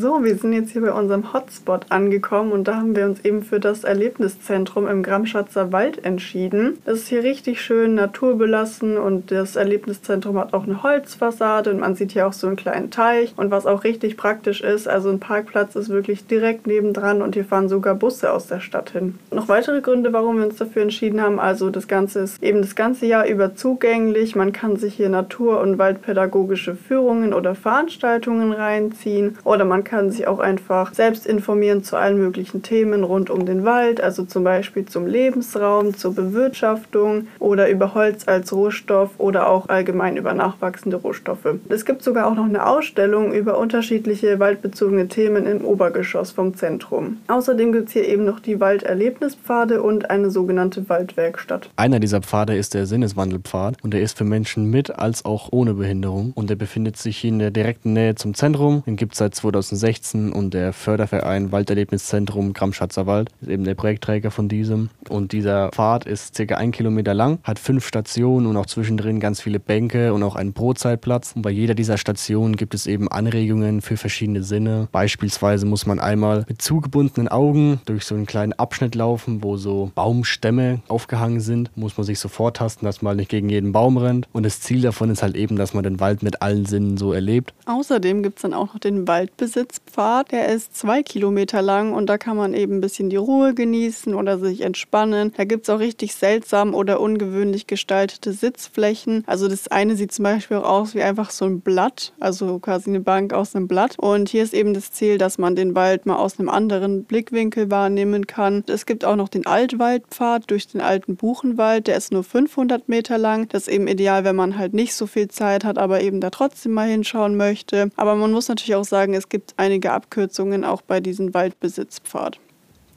So, 0.00 0.22
wir 0.22 0.36
sind 0.36 0.52
jetzt 0.52 0.70
hier 0.70 0.82
bei 0.82 0.92
unserem 0.92 1.32
Hotspot 1.32 1.86
angekommen 1.88 2.52
und 2.52 2.68
da 2.68 2.76
haben 2.76 2.94
wir 2.94 3.04
uns 3.04 3.24
eben 3.24 3.42
für 3.42 3.58
das 3.58 3.82
Erlebniszentrum 3.82 4.86
im 4.86 5.02
Gramschatzer 5.02 5.72
Wald 5.72 6.04
entschieden. 6.04 6.78
Das 6.84 6.98
ist 6.98 7.08
hier 7.08 7.24
richtig 7.24 7.60
schön 7.60 7.96
naturbelassen 7.96 8.96
und 8.96 9.32
das 9.32 9.56
Erlebniszentrum 9.56 10.38
hat 10.38 10.54
auch 10.54 10.68
eine 10.68 10.84
Holzfassade 10.84 11.72
und 11.72 11.80
man 11.80 11.96
sieht 11.96 12.12
hier 12.12 12.28
auch 12.28 12.32
so 12.32 12.46
einen 12.46 12.54
kleinen 12.54 12.92
Teich. 12.92 13.34
Und 13.36 13.50
was 13.50 13.66
auch 13.66 13.82
richtig 13.82 14.16
praktisch 14.16 14.60
ist, 14.60 14.86
also 14.86 15.10
ein 15.10 15.18
Parkplatz 15.18 15.74
ist 15.74 15.88
wirklich 15.88 16.28
direkt 16.28 16.68
nebendran 16.68 17.20
und 17.20 17.34
hier 17.34 17.44
fahren 17.44 17.68
sogar 17.68 17.96
Busse 17.96 18.32
aus 18.32 18.46
der 18.46 18.60
Stadt 18.60 18.90
hin. 18.90 19.18
Noch 19.32 19.48
weitere 19.48 19.80
Gründe, 19.80 20.12
warum 20.12 20.38
wir 20.38 20.44
uns 20.44 20.58
dafür 20.58 20.82
entschieden 20.82 21.20
haben, 21.20 21.40
also 21.40 21.70
das 21.70 21.88
Ganze 21.88 22.20
ist 22.20 22.40
eben 22.40 22.62
das 22.62 22.76
ganze 22.76 23.06
Jahr 23.06 23.26
über 23.26 23.56
zugänglich. 23.56 24.36
Man 24.36 24.52
kann 24.52 24.76
sich 24.76 24.94
hier 24.94 25.08
natur- 25.08 25.58
und 25.58 25.76
waldpädagogische 25.78 26.76
Führungen 26.76 27.34
oder 27.34 27.56
Veranstaltungen 27.56 28.52
reinziehen 28.52 29.36
oder 29.42 29.64
man 29.64 29.82
kann 29.88 30.10
sich 30.10 30.26
auch 30.26 30.38
einfach 30.38 30.94
selbst 30.94 31.26
informieren 31.26 31.82
zu 31.82 31.96
allen 31.96 32.18
möglichen 32.18 32.62
Themen 32.62 33.04
rund 33.04 33.30
um 33.30 33.46
den 33.46 33.64
Wald, 33.64 34.00
also 34.00 34.24
zum 34.24 34.44
Beispiel 34.44 34.84
zum 34.84 35.06
Lebensraum, 35.06 35.96
zur 35.96 36.14
Bewirtschaftung 36.14 37.26
oder 37.38 37.68
über 37.68 37.94
Holz 37.94 38.28
als 38.28 38.52
Rohstoff 38.52 39.10
oder 39.18 39.48
auch 39.48 39.68
allgemein 39.68 40.16
über 40.16 40.34
nachwachsende 40.34 40.98
Rohstoffe. 40.98 41.56
Es 41.68 41.84
gibt 41.84 42.02
sogar 42.02 42.26
auch 42.26 42.34
noch 42.34 42.44
eine 42.44 42.66
Ausstellung 42.66 43.32
über 43.32 43.58
unterschiedliche 43.58 44.38
waldbezogene 44.38 45.08
Themen 45.08 45.46
im 45.46 45.64
Obergeschoss 45.64 46.30
vom 46.32 46.54
Zentrum. 46.54 47.18
Außerdem 47.28 47.72
gibt 47.72 47.88
es 47.88 47.94
hier 47.94 48.06
eben 48.06 48.24
noch 48.24 48.40
die 48.40 48.60
Walderlebnispfade 48.60 49.82
und 49.82 50.10
eine 50.10 50.30
sogenannte 50.30 50.88
Waldwerkstatt. 50.88 51.70
Einer 51.76 51.98
dieser 51.98 52.20
Pfade 52.20 52.56
ist 52.56 52.74
der 52.74 52.86
Sinneswandelpfad 52.86 53.82
und 53.82 53.94
der 53.94 54.02
ist 54.02 54.18
für 54.18 54.24
Menschen 54.24 54.70
mit 54.70 54.90
als 54.90 55.24
auch 55.24 55.48
ohne 55.50 55.74
Behinderung 55.74 56.32
und 56.34 56.50
der 56.50 56.56
befindet 56.56 56.98
sich 56.98 57.24
in 57.24 57.38
der 57.38 57.50
direkten 57.50 57.94
Nähe 57.94 58.14
zum 58.14 58.34
Zentrum. 58.34 58.82
Den 58.86 58.96
gibt 58.96 59.14
seit 59.14 59.34
2000 59.34 59.77
2016 59.78 60.32
und 60.32 60.54
der 60.54 60.72
Förderverein 60.72 61.52
Walderlebniszentrum 61.52 62.52
Gramschatzer 62.52 63.06
Wald 63.06 63.30
ist 63.40 63.48
eben 63.48 63.64
der 63.64 63.74
Projektträger 63.74 64.30
von 64.30 64.48
diesem. 64.48 64.90
Und 65.08 65.32
dieser 65.32 65.70
Pfad 65.70 66.04
ist 66.04 66.34
circa 66.34 66.56
ein 66.56 66.72
Kilometer 66.72 67.14
lang, 67.14 67.38
hat 67.44 67.58
fünf 67.58 67.86
Stationen 67.86 68.46
und 68.46 68.56
auch 68.56 68.66
zwischendrin 68.66 69.20
ganz 69.20 69.40
viele 69.40 69.60
Bänke 69.60 70.12
und 70.12 70.22
auch 70.22 70.36
einen 70.36 70.52
Brotzeitplatz. 70.52 71.32
Und 71.34 71.42
bei 71.42 71.50
jeder 71.50 71.74
dieser 71.74 71.98
Stationen 71.98 72.56
gibt 72.56 72.74
es 72.74 72.86
eben 72.86 73.08
Anregungen 73.08 73.80
für 73.80 73.96
verschiedene 73.96 74.42
Sinne. 74.42 74.88
Beispielsweise 74.92 75.66
muss 75.66 75.86
man 75.86 76.00
einmal 76.00 76.44
mit 76.48 76.60
zugebundenen 76.60 77.28
Augen 77.28 77.80
durch 77.86 78.04
so 78.04 78.14
einen 78.14 78.26
kleinen 78.26 78.52
Abschnitt 78.54 78.94
laufen, 78.94 79.42
wo 79.42 79.56
so 79.56 79.92
Baumstämme 79.94 80.80
aufgehangen 80.88 81.40
sind. 81.40 81.70
Muss 81.76 81.96
man 81.96 82.04
sich 82.04 82.18
so 82.18 82.28
vortasten, 82.28 82.84
dass 82.84 83.02
man 83.02 83.16
nicht 83.16 83.30
gegen 83.30 83.48
jeden 83.48 83.72
Baum 83.72 83.96
rennt. 83.96 84.26
Und 84.32 84.44
das 84.44 84.60
Ziel 84.60 84.82
davon 84.82 85.10
ist 85.10 85.22
halt 85.22 85.36
eben, 85.36 85.56
dass 85.56 85.74
man 85.74 85.84
den 85.84 86.00
Wald 86.00 86.22
mit 86.22 86.42
allen 86.42 86.66
Sinnen 86.66 86.96
so 86.96 87.12
erlebt. 87.12 87.54
Außerdem 87.66 88.22
gibt 88.22 88.38
es 88.38 88.42
dann 88.42 88.54
auch 88.54 88.74
noch 88.74 88.80
den 88.80 89.06
Waldbesitz 89.06 89.67
Sitzpfad. 89.68 90.32
Der 90.32 90.48
ist 90.48 90.76
zwei 90.76 91.02
Kilometer 91.02 91.62
lang 91.62 91.92
und 91.92 92.06
da 92.06 92.18
kann 92.18 92.36
man 92.36 92.54
eben 92.54 92.76
ein 92.76 92.80
bisschen 92.80 93.10
die 93.10 93.16
Ruhe 93.16 93.54
genießen 93.54 94.14
oder 94.14 94.38
sich 94.38 94.62
entspannen. 94.62 95.32
Da 95.36 95.44
gibt 95.44 95.64
es 95.64 95.70
auch 95.70 95.78
richtig 95.78 96.14
seltsam 96.14 96.74
oder 96.74 97.00
ungewöhnlich 97.00 97.66
gestaltete 97.66 98.32
Sitzflächen. 98.32 99.24
Also 99.26 99.48
das 99.48 99.68
eine 99.68 99.96
sieht 99.96 100.12
zum 100.12 100.22
Beispiel 100.24 100.58
auch 100.58 100.68
aus 100.68 100.94
wie 100.94 101.02
einfach 101.02 101.30
so 101.30 101.44
ein 101.44 101.60
Blatt, 101.60 102.12
also 102.20 102.58
quasi 102.58 102.90
eine 102.90 103.00
Bank 103.00 103.32
aus 103.32 103.54
einem 103.54 103.68
Blatt. 103.68 103.96
Und 103.98 104.28
hier 104.28 104.42
ist 104.42 104.54
eben 104.54 104.74
das 104.74 104.92
Ziel, 104.92 105.18
dass 105.18 105.38
man 105.38 105.54
den 105.54 105.74
Wald 105.74 106.06
mal 106.06 106.16
aus 106.16 106.38
einem 106.38 106.48
anderen 106.48 107.04
Blickwinkel 107.04 107.70
wahrnehmen 107.70 108.26
kann. 108.26 108.64
Es 108.66 108.86
gibt 108.86 109.04
auch 109.04 109.16
noch 109.16 109.28
den 109.28 109.46
Altwaldpfad 109.46 110.50
durch 110.50 110.68
den 110.68 110.80
alten 110.80 111.16
Buchenwald. 111.16 111.86
Der 111.86 111.96
ist 111.96 112.12
nur 112.12 112.24
500 112.24 112.88
Meter 112.88 113.18
lang. 113.18 113.48
Das 113.48 113.62
ist 113.62 113.74
eben 113.74 113.88
ideal, 113.88 114.24
wenn 114.24 114.36
man 114.36 114.56
halt 114.56 114.72
nicht 114.72 114.94
so 114.94 115.06
viel 115.06 115.28
Zeit 115.28 115.64
hat, 115.64 115.78
aber 115.78 116.00
eben 116.00 116.20
da 116.20 116.30
trotzdem 116.30 116.72
mal 116.72 116.88
hinschauen 116.88 117.36
möchte. 117.36 117.90
Aber 117.96 118.14
man 118.14 118.32
muss 118.32 118.48
natürlich 118.48 118.74
auch 118.74 118.84
sagen, 118.84 119.14
es 119.14 119.28
gibt 119.28 119.57
einige 119.58 119.92
Abkürzungen 119.92 120.64
auch 120.64 120.82
bei 120.82 121.00
diesem 121.00 121.34
Waldbesitzpfad. 121.34 122.38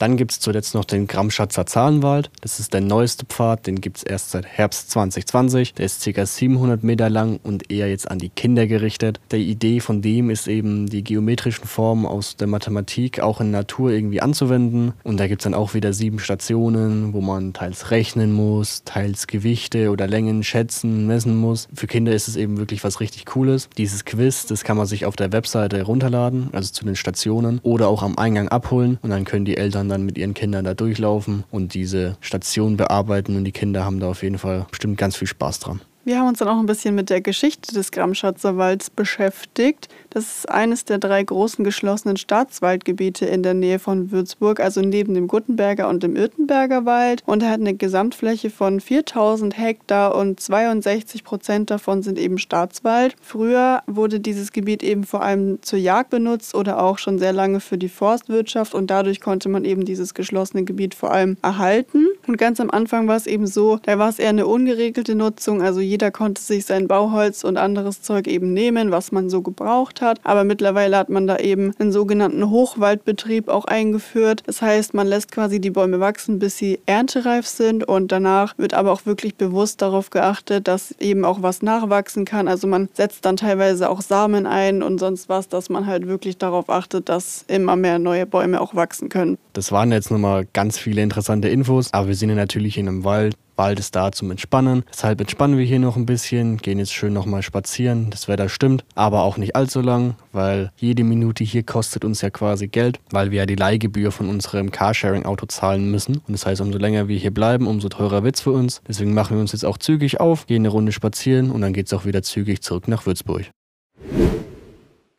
Dann 0.01 0.17
gibt 0.17 0.31
es 0.31 0.39
zuletzt 0.39 0.73
noch 0.73 0.85
den 0.85 1.05
Gramschatzer 1.05 1.67
Zahlenwald. 1.67 2.31
Das 2.41 2.59
ist 2.59 2.73
der 2.73 2.81
neueste 2.81 3.23
Pfad, 3.27 3.67
den 3.67 3.81
gibt 3.81 3.97
es 3.97 4.03
erst 4.03 4.31
seit 4.31 4.47
Herbst 4.47 4.89
2020. 4.89 5.75
Der 5.75 5.85
ist 5.85 6.03
ca. 6.03 6.25
700 6.25 6.83
Meter 6.83 7.07
lang 7.07 7.39
und 7.43 7.71
eher 7.71 7.87
jetzt 7.87 8.09
an 8.09 8.17
die 8.17 8.29
Kinder 8.29 8.65
gerichtet. 8.65 9.19
Die 9.31 9.47
Idee 9.47 9.79
von 9.79 10.01
dem 10.01 10.31
ist 10.31 10.47
eben, 10.47 10.87
die 10.87 11.03
geometrischen 11.03 11.65
Formen 11.65 12.07
aus 12.07 12.35
der 12.35 12.47
Mathematik 12.47 13.19
auch 13.19 13.41
in 13.41 13.51
Natur 13.51 13.91
irgendwie 13.91 14.23
anzuwenden. 14.23 14.93
Und 15.03 15.19
da 15.19 15.27
gibt 15.27 15.41
es 15.41 15.43
dann 15.43 15.53
auch 15.53 15.75
wieder 15.75 15.93
sieben 15.93 16.17
Stationen, 16.17 17.13
wo 17.13 17.21
man 17.21 17.53
teils 17.53 17.91
rechnen 17.91 18.33
muss, 18.33 18.83
teils 18.83 19.27
Gewichte 19.27 19.91
oder 19.91 20.07
Längen 20.07 20.41
schätzen, 20.41 21.05
messen 21.05 21.35
muss. 21.35 21.67
Für 21.75 21.85
Kinder 21.85 22.11
ist 22.11 22.27
es 22.27 22.37
eben 22.37 22.57
wirklich 22.57 22.83
was 22.83 23.01
richtig 23.01 23.27
Cooles. 23.27 23.69
Dieses 23.77 24.03
Quiz, 24.03 24.47
das 24.47 24.63
kann 24.63 24.77
man 24.77 24.87
sich 24.87 25.05
auf 25.05 25.15
der 25.15 25.31
Webseite 25.31 25.83
runterladen, 25.83 26.49
also 26.53 26.73
zu 26.73 26.85
den 26.85 26.95
Stationen, 26.95 27.59
oder 27.61 27.87
auch 27.87 28.01
am 28.01 28.17
Eingang 28.17 28.47
abholen. 28.47 28.97
Und 29.03 29.11
dann 29.11 29.25
können 29.25 29.45
die 29.45 29.57
Eltern 29.57 29.90
dann 29.91 30.03
mit 30.03 30.17
ihren 30.17 30.33
Kindern 30.33 30.65
da 30.65 30.73
durchlaufen 30.73 31.43
und 31.51 31.73
diese 31.73 32.17
Station 32.21 32.77
bearbeiten 32.77 33.35
und 33.35 33.43
die 33.43 33.51
Kinder 33.51 33.85
haben 33.85 33.99
da 33.99 34.09
auf 34.09 34.23
jeden 34.23 34.37
Fall 34.37 34.65
bestimmt 34.69 34.97
ganz 34.97 35.15
viel 35.15 35.27
Spaß 35.27 35.59
dran. 35.59 35.81
Wir 36.03 36.17
haben 36.17 36.29
uns 36.29 36.39
dann 36.39 36.47
auch 36.47 36.57
ein 36.57 36.65
bisschen 36.65 36.95
mit 36.95 37.11
der 37.11 37.21
Geschichte 37.21 37.75
des 37.75 37.91
Gramschatzer 37.91 38.57
Walds 38.57 38.89
beschäftigt. 38.89 39.87
Das 40.11 40.25
ist 40.25 40.49
eines 40.49 40.83
der 40.83 40.97
drei 40.97 41.23
großen 41.23 41.63
geschlossenen 41.63 42.17
Staatswaldgebiete 42.17 43.25
in 43.25 43.43
der 43.43 43.53
Nähe 43.53 43.79
von 43.79 44.11
Würzburg, 44.11 44.59
also 44.59 44.81
neben 44.81 45.13
dem 45.13 45.29
Guttenberger 45.29 45.87
und 45.87 46.03
dem 46.03 46.17
Irtenberger 46.17 46.85
Wald. 46.85 47.23
Und 47.25 47.41
er 47.43 47.49
hat 47.49 47.61
eine 47.61 47.73
Gesamtfläche 47.75 48.49
von 48.49 48.81
4000 48.81 49.57
Hektar 49.57 50.13
und 50.13 50.41
62 50.41 51.23
Prozent 51.23 51.71
davon 51.71 52.03
sind 52.03 52.19
eben 52.19 52.39
Staatswald. 52.39 53.15
Früher 53.21 53.83
wurde 53.87 54.19
dieses 54.19 54.51
Gebiet 54.51 54.83
eben 54.83 55.05
vor 55.05 55.23
allem 55.23 55.61
zur 55.61 55.79
Jagd 55.79 56.09
benutzt 56.09 56.55
oder 56.55 56.83
auch 56.83 56.97
schon 56.97 57.17
sehr 57.17 57.31
lange 57.31 57.61
für 57.61 57.77
die 57.77 57.87
Forstwirtschaft 57.87 58.75
und 58.75 58.91
dadurch 58.91 59.21
konnte 59.21 59.47
man 59.47 59.63
eben 59.63 59.85
dieses 59.85 60.13
geschlossene 60.13 60.65
Gebiet 60.65 60.93
vor 60.93 61.11
allem 61.11 61.37
erhalten. 61.41 62.07
Und 62.27 62.37
ganz 62.37 62.59
am 62.59 62.69
Anfang 62.69 63.07
war 63.07 63.15
es 63.15 63.27
eben 63.27 63.47
so, 63.47 63.79
da 63.83 63.97
war 63.97 64.09
es 64.09 64.19
eher 64.19 64.29
eine 64.29 64.45
ungeregelte 64.45 65.15
Nutzung, 65.15 65.61
also 65.61 65.79
jeder 65.79 66.11
konnte 66.11 66.41
sich 66.41 66.65
sein 66.65 66.89
Bauholz 66.89 67.45
und 67.45 67.55
anderes 67.55 68.01
Zeug 68.01 68.27
eben 68.27 68.51
nehmen, 68.51 68.91
was 68.91 69.13
man 69.13 69.29
so 69.29 69.41
gebraucht 69.41 70.00
hat. 70.01 70.19
Aber 70.23 70.43
mittlerweile 70.43 70.97
hat 70.97 71.09
man 71.09 71.27
da 71.27 71.37
eben 71.37 71.73
einen 71.79 71.91
sogenannten 71.91 72.49
Hochwaldbetrieb 72.49 73.47
auch 73.47 73.65
eingeführt. 73.65 74.43
Das 74.45 74.61
heißt, 74.61 74.93
man 74.93 75.07
lässt 75.07 75.31
quasi 75.31 75.59
die 75.59 75.69
Bäume 75.69 75.99
wachsen, 75.99 76.39
bis 76.39 76.57
sie 76.57 76.79
erntereif 76.85 77.47
sind 77.47 77.83
und 77.87 78.11
danach 78.11 78.57
wird 78.57 78.73
aber 78.73 78.91
auch 78.91 79.05
wirklich 79.05 79.35
bewusst 79.35 79.81
darauf 79.81 80.09
geachtet, 80.09 80.67
dass 80.67 80.91
eben 80.99 81.25
auch 81.25 81.41
was 81.41 81.61
nachwachsen 81.61 82.25
kann. 82.25 82.47
Also 82.47 82.67
man 82.67 82.89
setzt 82.93 83.25
dann 83.25 83.37
teilweise 83.37 83.89
auch 83.89 84.01
Samen 84.01 84.45
ein 84.45 84.83
und 84.83 84.99
sonst 84.99 85.29
was, 85.29 85.47
dass 85.47 85.69
man 85.69 85.85
halt 85.85 86.07
wirklich 86.07 86.37
darauf 86.37 86.69
achtet, 86.69 87.09
dass 87.09 87.45
immer 87.47 87.75
mehr 87.75 87.99
neue 87.99 88.25
Bäume 88.25 88.61
auch 88.61 88.75
wachsen 88.75 89.09
können. 89.09 89.37
Das 89.53 89.71
waren 89.71 89.91
jetzt 89.91 90.11
nochmal 90.11 90.47
ganz 90.53 90.77
viele 90.77 91.01
interessante 91.01 91.49
Infos, 91.49 91.93
aber 91.93 92.07
wir 92.07 92.15
sind 92.15 92.29
ja 92.29 92.35
natürlich 92.35 92.77
in 92.77 92.87
einem 92.87 93.03
Wald. 93.03 93.35
Wald 93.61 93.77
ist 93.77 93.95
da 93.95 94.11
zum 94.11 94.31
Entspannen. 94.31 94.83
Deshalb 94.91 95.21
entspannen 95.21 95.55
wir 95.55 95.65
hier 95.65 95.77
noch 95.77 95.95
ein 95.95 96.07
bisschen, 96.07 96.57
gehen 96.57 96.79
jetzt 96.79 96.93
schön 96.93 97.13
nochmal 97.13 97.43
spazieren. 97.43 98.09
Das 98.09 98.27
Wetter 98.27 98.49
stimmt, 98.49 98.83
aber 98.95 99.21
auch 99.21 99.37
nicht 99.37 99.55
allzu 99.55 99.81
lang, 99.81 100.15
weil 100.31 100.71
jede 100.77 101.03
Minute 101.03 101.43
hier 101.43 101.61
kostet 101.61 102.03
uns 102.03 102.21
ja 102.21 102.31
quasi 102.31 102.69
Geld, 102.69 102.99
weil 103.11 103.29
wir 103.29 103.37
ja 103.37 103.45
die 103.45 103.53
Leihgebühr 103.53 104.11
von 104.11 104.29
unserem 104.29 104.71
Carsharing-Auto 104.71 105.45
zahlen 105.45 105.91
müssen. 105.91 106.15
Und 106.15 106.31
das 106.31 106.47
heißt, 106.47 106.59
umso 106.59 106.79
länger 106.79 107.07
wir 107.07 107.19
hier 107.19 107.31
bleiben, 107.31 107.67
umso 107.67 107.87
teurer 107.87 108.23
wird 108.23 108.37
es 108.37 108.41
für 108.41 108.51
uns. 108.51 108.81
Deswegen 108.87 109.13
machen 109.13 109.37
wir 109.37 109.41
uns 109.41 109.51
jetzt 109.51 109.65
auch 109.65 109.77
zügig 109.77 110.19
auf, 110.19 110.47
gehen 110.47 110.63
eine 110.63 110.69
Runde 110.69 110.91
spazieren 110.91 111.51
und 111.51 111.61
dann 111.61 111.73
geht 111.73 111.85
es 111.85 111.93
auch 111.93 112.05
wieder 112.05 112.23
zügig 112.23 112.63
zurück 112.63 112.87
nach 112.87 113.05
Würzburg. 113.05 113.51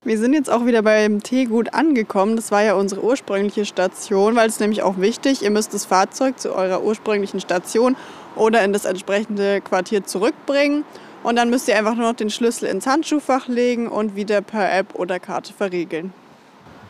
Wir 0.05 0.19
sind 0.19 0.33
jetzt 0.33 0.51
auch 0.51 0.67
wieder 0.67 0.83
beim 0.83 1.23
Teegut 1.23 1.75
angekommen. 1.75 2.35
Das 2.35 2.51
war 2.51 2.61
ja 2.61 2.75
unsere 2.75 3.05
ursprüngliche 3.05 3.65
Station, 3.65 4.35
weil 4.35 4.49
es 4.49 4.59
nämlich 4.59 4.83
auch 4.83 4.99
wichtig, 4.99 5.43
ihr 5.43 5.51
müsst 5.53 5.73
das 5.75 5.85
Fahrzeug 5.85 6.41
zu 6.41 6.53
eurer 6.53 6.83
ursprünglichen 6.83 7.39
Station 7.39 7.95
oder 8.35 8.65
in 8.65 8.73
das 8.73 8.85
entsprechende 8.85 9.61
Quartier 9.61 10.05
zurückbringen. 10.05 10.83
Und 11.23 11.37
dann 11.37 11.51
müsst 11.51 11.69
ihr 11.69 11.79
einfach 11.79 11.95
nur 11.95 12.09
noch 12.09 12.17
den 12.17 12.31
Schlüssel 12.31 12.69
ins 12.69 12.85
Handschuhfach 12.85 13.47
legen 13.47 13.87
und 13.87 14.17
wieder 14.17 14.41
per 14.41 14.77
App 14.77 14.97
oder 14.97 15.21
Karte 15.21 15.53
verriegeln. 15.53 16.13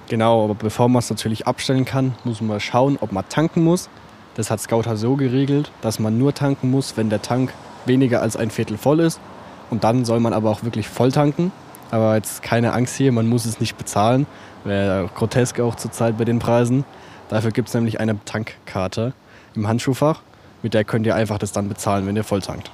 Genau, 0.08 0.44
aber 0.44 0.54
bevor 0.54 0.88
man 0.88 1.00
es 1.00 1.10
natürlich 1.10 1.46
abstellen 1.46 1.84
kann, 1.84 2.14
muss 2.24 2.40
man 2.40 2.60
schauen, 2.60 2.96
ob 2.98 3.12
man 3.12 3.28
tanken 3.28 3.62
muss. 3.62 3.90
Das 4.36 4.50
hat 4.50 4.60
Scouter 4.60 4.96
so 4.96 5.16
geregelt, 5.16 5.70
dass 5.82 5.98
man 5.98 6.16
nur 6.16 6.32
tanken 6.32 6.70
muss, 6.70 6.96
wenn 6.96 7.10
der 7.10 7.20
Tank 7.20 7.52
weniger 7.84 8.22
als 8.22 8.38
ein 8.38 8.50
Viertel 8.50 8.78
voll 8.78 9.00
ist. 9.00 9.20
Und 9.68 9.84
dann 9.84 10.06
soll 10.06 10.20
man 10.20 10.32
aber 10.32 10.48
auch 10.48 10.64
wirklich 10.64 10.88
voll 10.88 11.12
tanken. 11.12 11.52
Aber 11.92 12.16
jetzt 12.16 12.42
keine 12.42 12.72
Angst 12.72 12.96
hier, 12.96 13.12
man 13.12 13.28
muss 13.28 13.44
es 13.44 13.60
nicht 13.60 13.76
bezahlen. 13.76 14.26
Wäre 14.64 15.10
grotesk 15.14 15.60
auch 15.60 15.74
zurzeit 15.74 16.16
bei 16.16 16.24
den 16.24 16.38
Preisen. 16.38 16.84
Dafür 17.28 17.50
gibt 17.50 17.68
es 17.68 17.74
nämlich 17.74 18.00
eine 18.00 18.18
Tankkarte 18.24 19.12
im 19.54 19.68
Handschuhfach. 19.68 20.22
Mit 20.62 20.72
der 20.72 20.84
könnt 20.84 21.04
ihr 21.06 21.14
einfach 21.14 21.38
das 21.38 21.52
dann 21.52 21.68
bezahlen, 21.68 22.06
wenn 22.06 22.16
ihr 22.16 22.24
voll 22.24 22.40
tankt. 22.40 22.70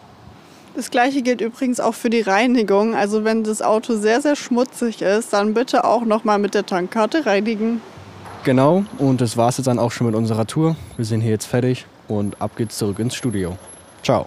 Das 0.77 0.91
gleiche 0.91 1.23
gilt 1.23 1.41
übrigens 1.41 1.81
auch 1.81 1.95
für 1.95 2.11
die 2.11 2.21
Reinigung. 2.21 2.95
Also 2.95 3.25
wenn 3.25 3.43
das 3.43 3.61
Auto 3.61 3.97
sehr, 3.97 4.21
sehr 4.21 4.37
schmutzig 4.37 5.03
ist, 5.03 5.33
dann 5.33 5.53
bitte 5.53 5.85
auch 5.85 6.05
nochmal 6.05 6.39
mit 6.39 6.55
der 6.55 6.65
Tankkarte 6.65 7.27
reinigen. 7.27 7.81
Genau, 8.45 8.85
und 8.99 9.21
das 9.21 9.37
war 9.37 9.49
es 9.49 9.57
jetzt 9.57 9.67
dann 9.67 9.81
auch 9.81 9.91
schon 9.91 10.07
mit 10.07 10.15
unserer 10.15 10.47
Tour. 10.47 10.77
Wir 10.97 11.05
sind 11.05 11.23
hier 11.23 11.33
jetzt 11.33 11.47
fertig 11.47 11.87
und 12.07 12.41
ab 12.41 12.53
geht's 12.57 12.79
zurück 12.79 13.01
ins 13.01 13.17
Studio. 13.17 13.59
Ciao. 14.05 14.27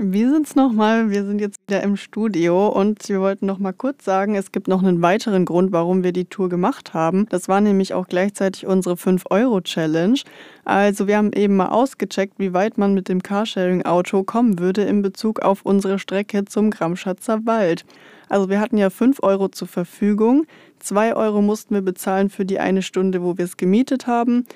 Wir 0.00 0.30
sind's 0.30 0.54
nochmal. 0.54 1.10
Wir 1.10 1.24
sind 1.24 1.40
jetzt 1.40 1.58
wieder 1.66 1.82
im 1.82 1.96
Studio 1.96 2.68
und 2.68 3.08
wir 3.08 3.20
wollten 3.20 3.46
noch 3.46 3.58
mal 3.58 3.72
kurz 3.72 4.04
sagen, 4.04 4.36
es 4.36 4.52
gibt 4.52 4.68
noch 4.68 4.80
einen 4.80 5.02
weiteren 5.02 5.44
Grund, 5.44 5.72
warum 5.72 6.04
wir 6.04 6.12
die 6.12 6.26
Tour 6.26 6.48
gemacht 6.48 6.94
haben. 6.94 7.26
Das 7.30 7.48
war 7.48 7.60
nämlich 7.60 7.94
auch 7.94 8.06
gleichzeitig 8.06 8.64
unsere 8.64 8.94
5-Euro-Challenge. 8.94 10.20
Also 10.64 11.08
wir 11.08 11.16
haben 11.16 11.32
eben 11.32 11.56
mal 11.56 11.70
ausgecheckt, 11.70 12.34
wie 12.38 12.52
weit 12.52 12.78
man 12.78 12.94
mit 12.94 13.08
dem 13.08 13.24
Carsharing-Auto 13.24 14.22
kommen 14.22 14.60
würde 14.60 14.82
in 14.82 15.02
Bezug 15.02 15.40
auf 15.40 15.62
unsere 15.62 15.98
Strecke 15.98 16.44
zum 16.44 16.70
Gramschatzer 16.70 17.44
Wald. 17.44 17.84
Also 18.28 18.48
wir 18.48 18.60
hatten 18.60 18.78
ja 18.78 18.90
5 18.90 19.20
Euro 19.24 19.48
zur 19.48 19.66
Verfügung. 19.66 20.46
2 20.78 21.16
Euro 21.16 21.42
mussten 21.42 21.74
wir 21.74 21.82
bezahlen 21.82 22.30
für 22.30 22.44
die 22.44 22.60
eine 22.60 22.82
Stunde, 22.82 23.22
wo 23.22 23.36
wir 23.36 23.46
es 23.46 23.56
gemietet 23.56 24.06
haben. 24.06 24.46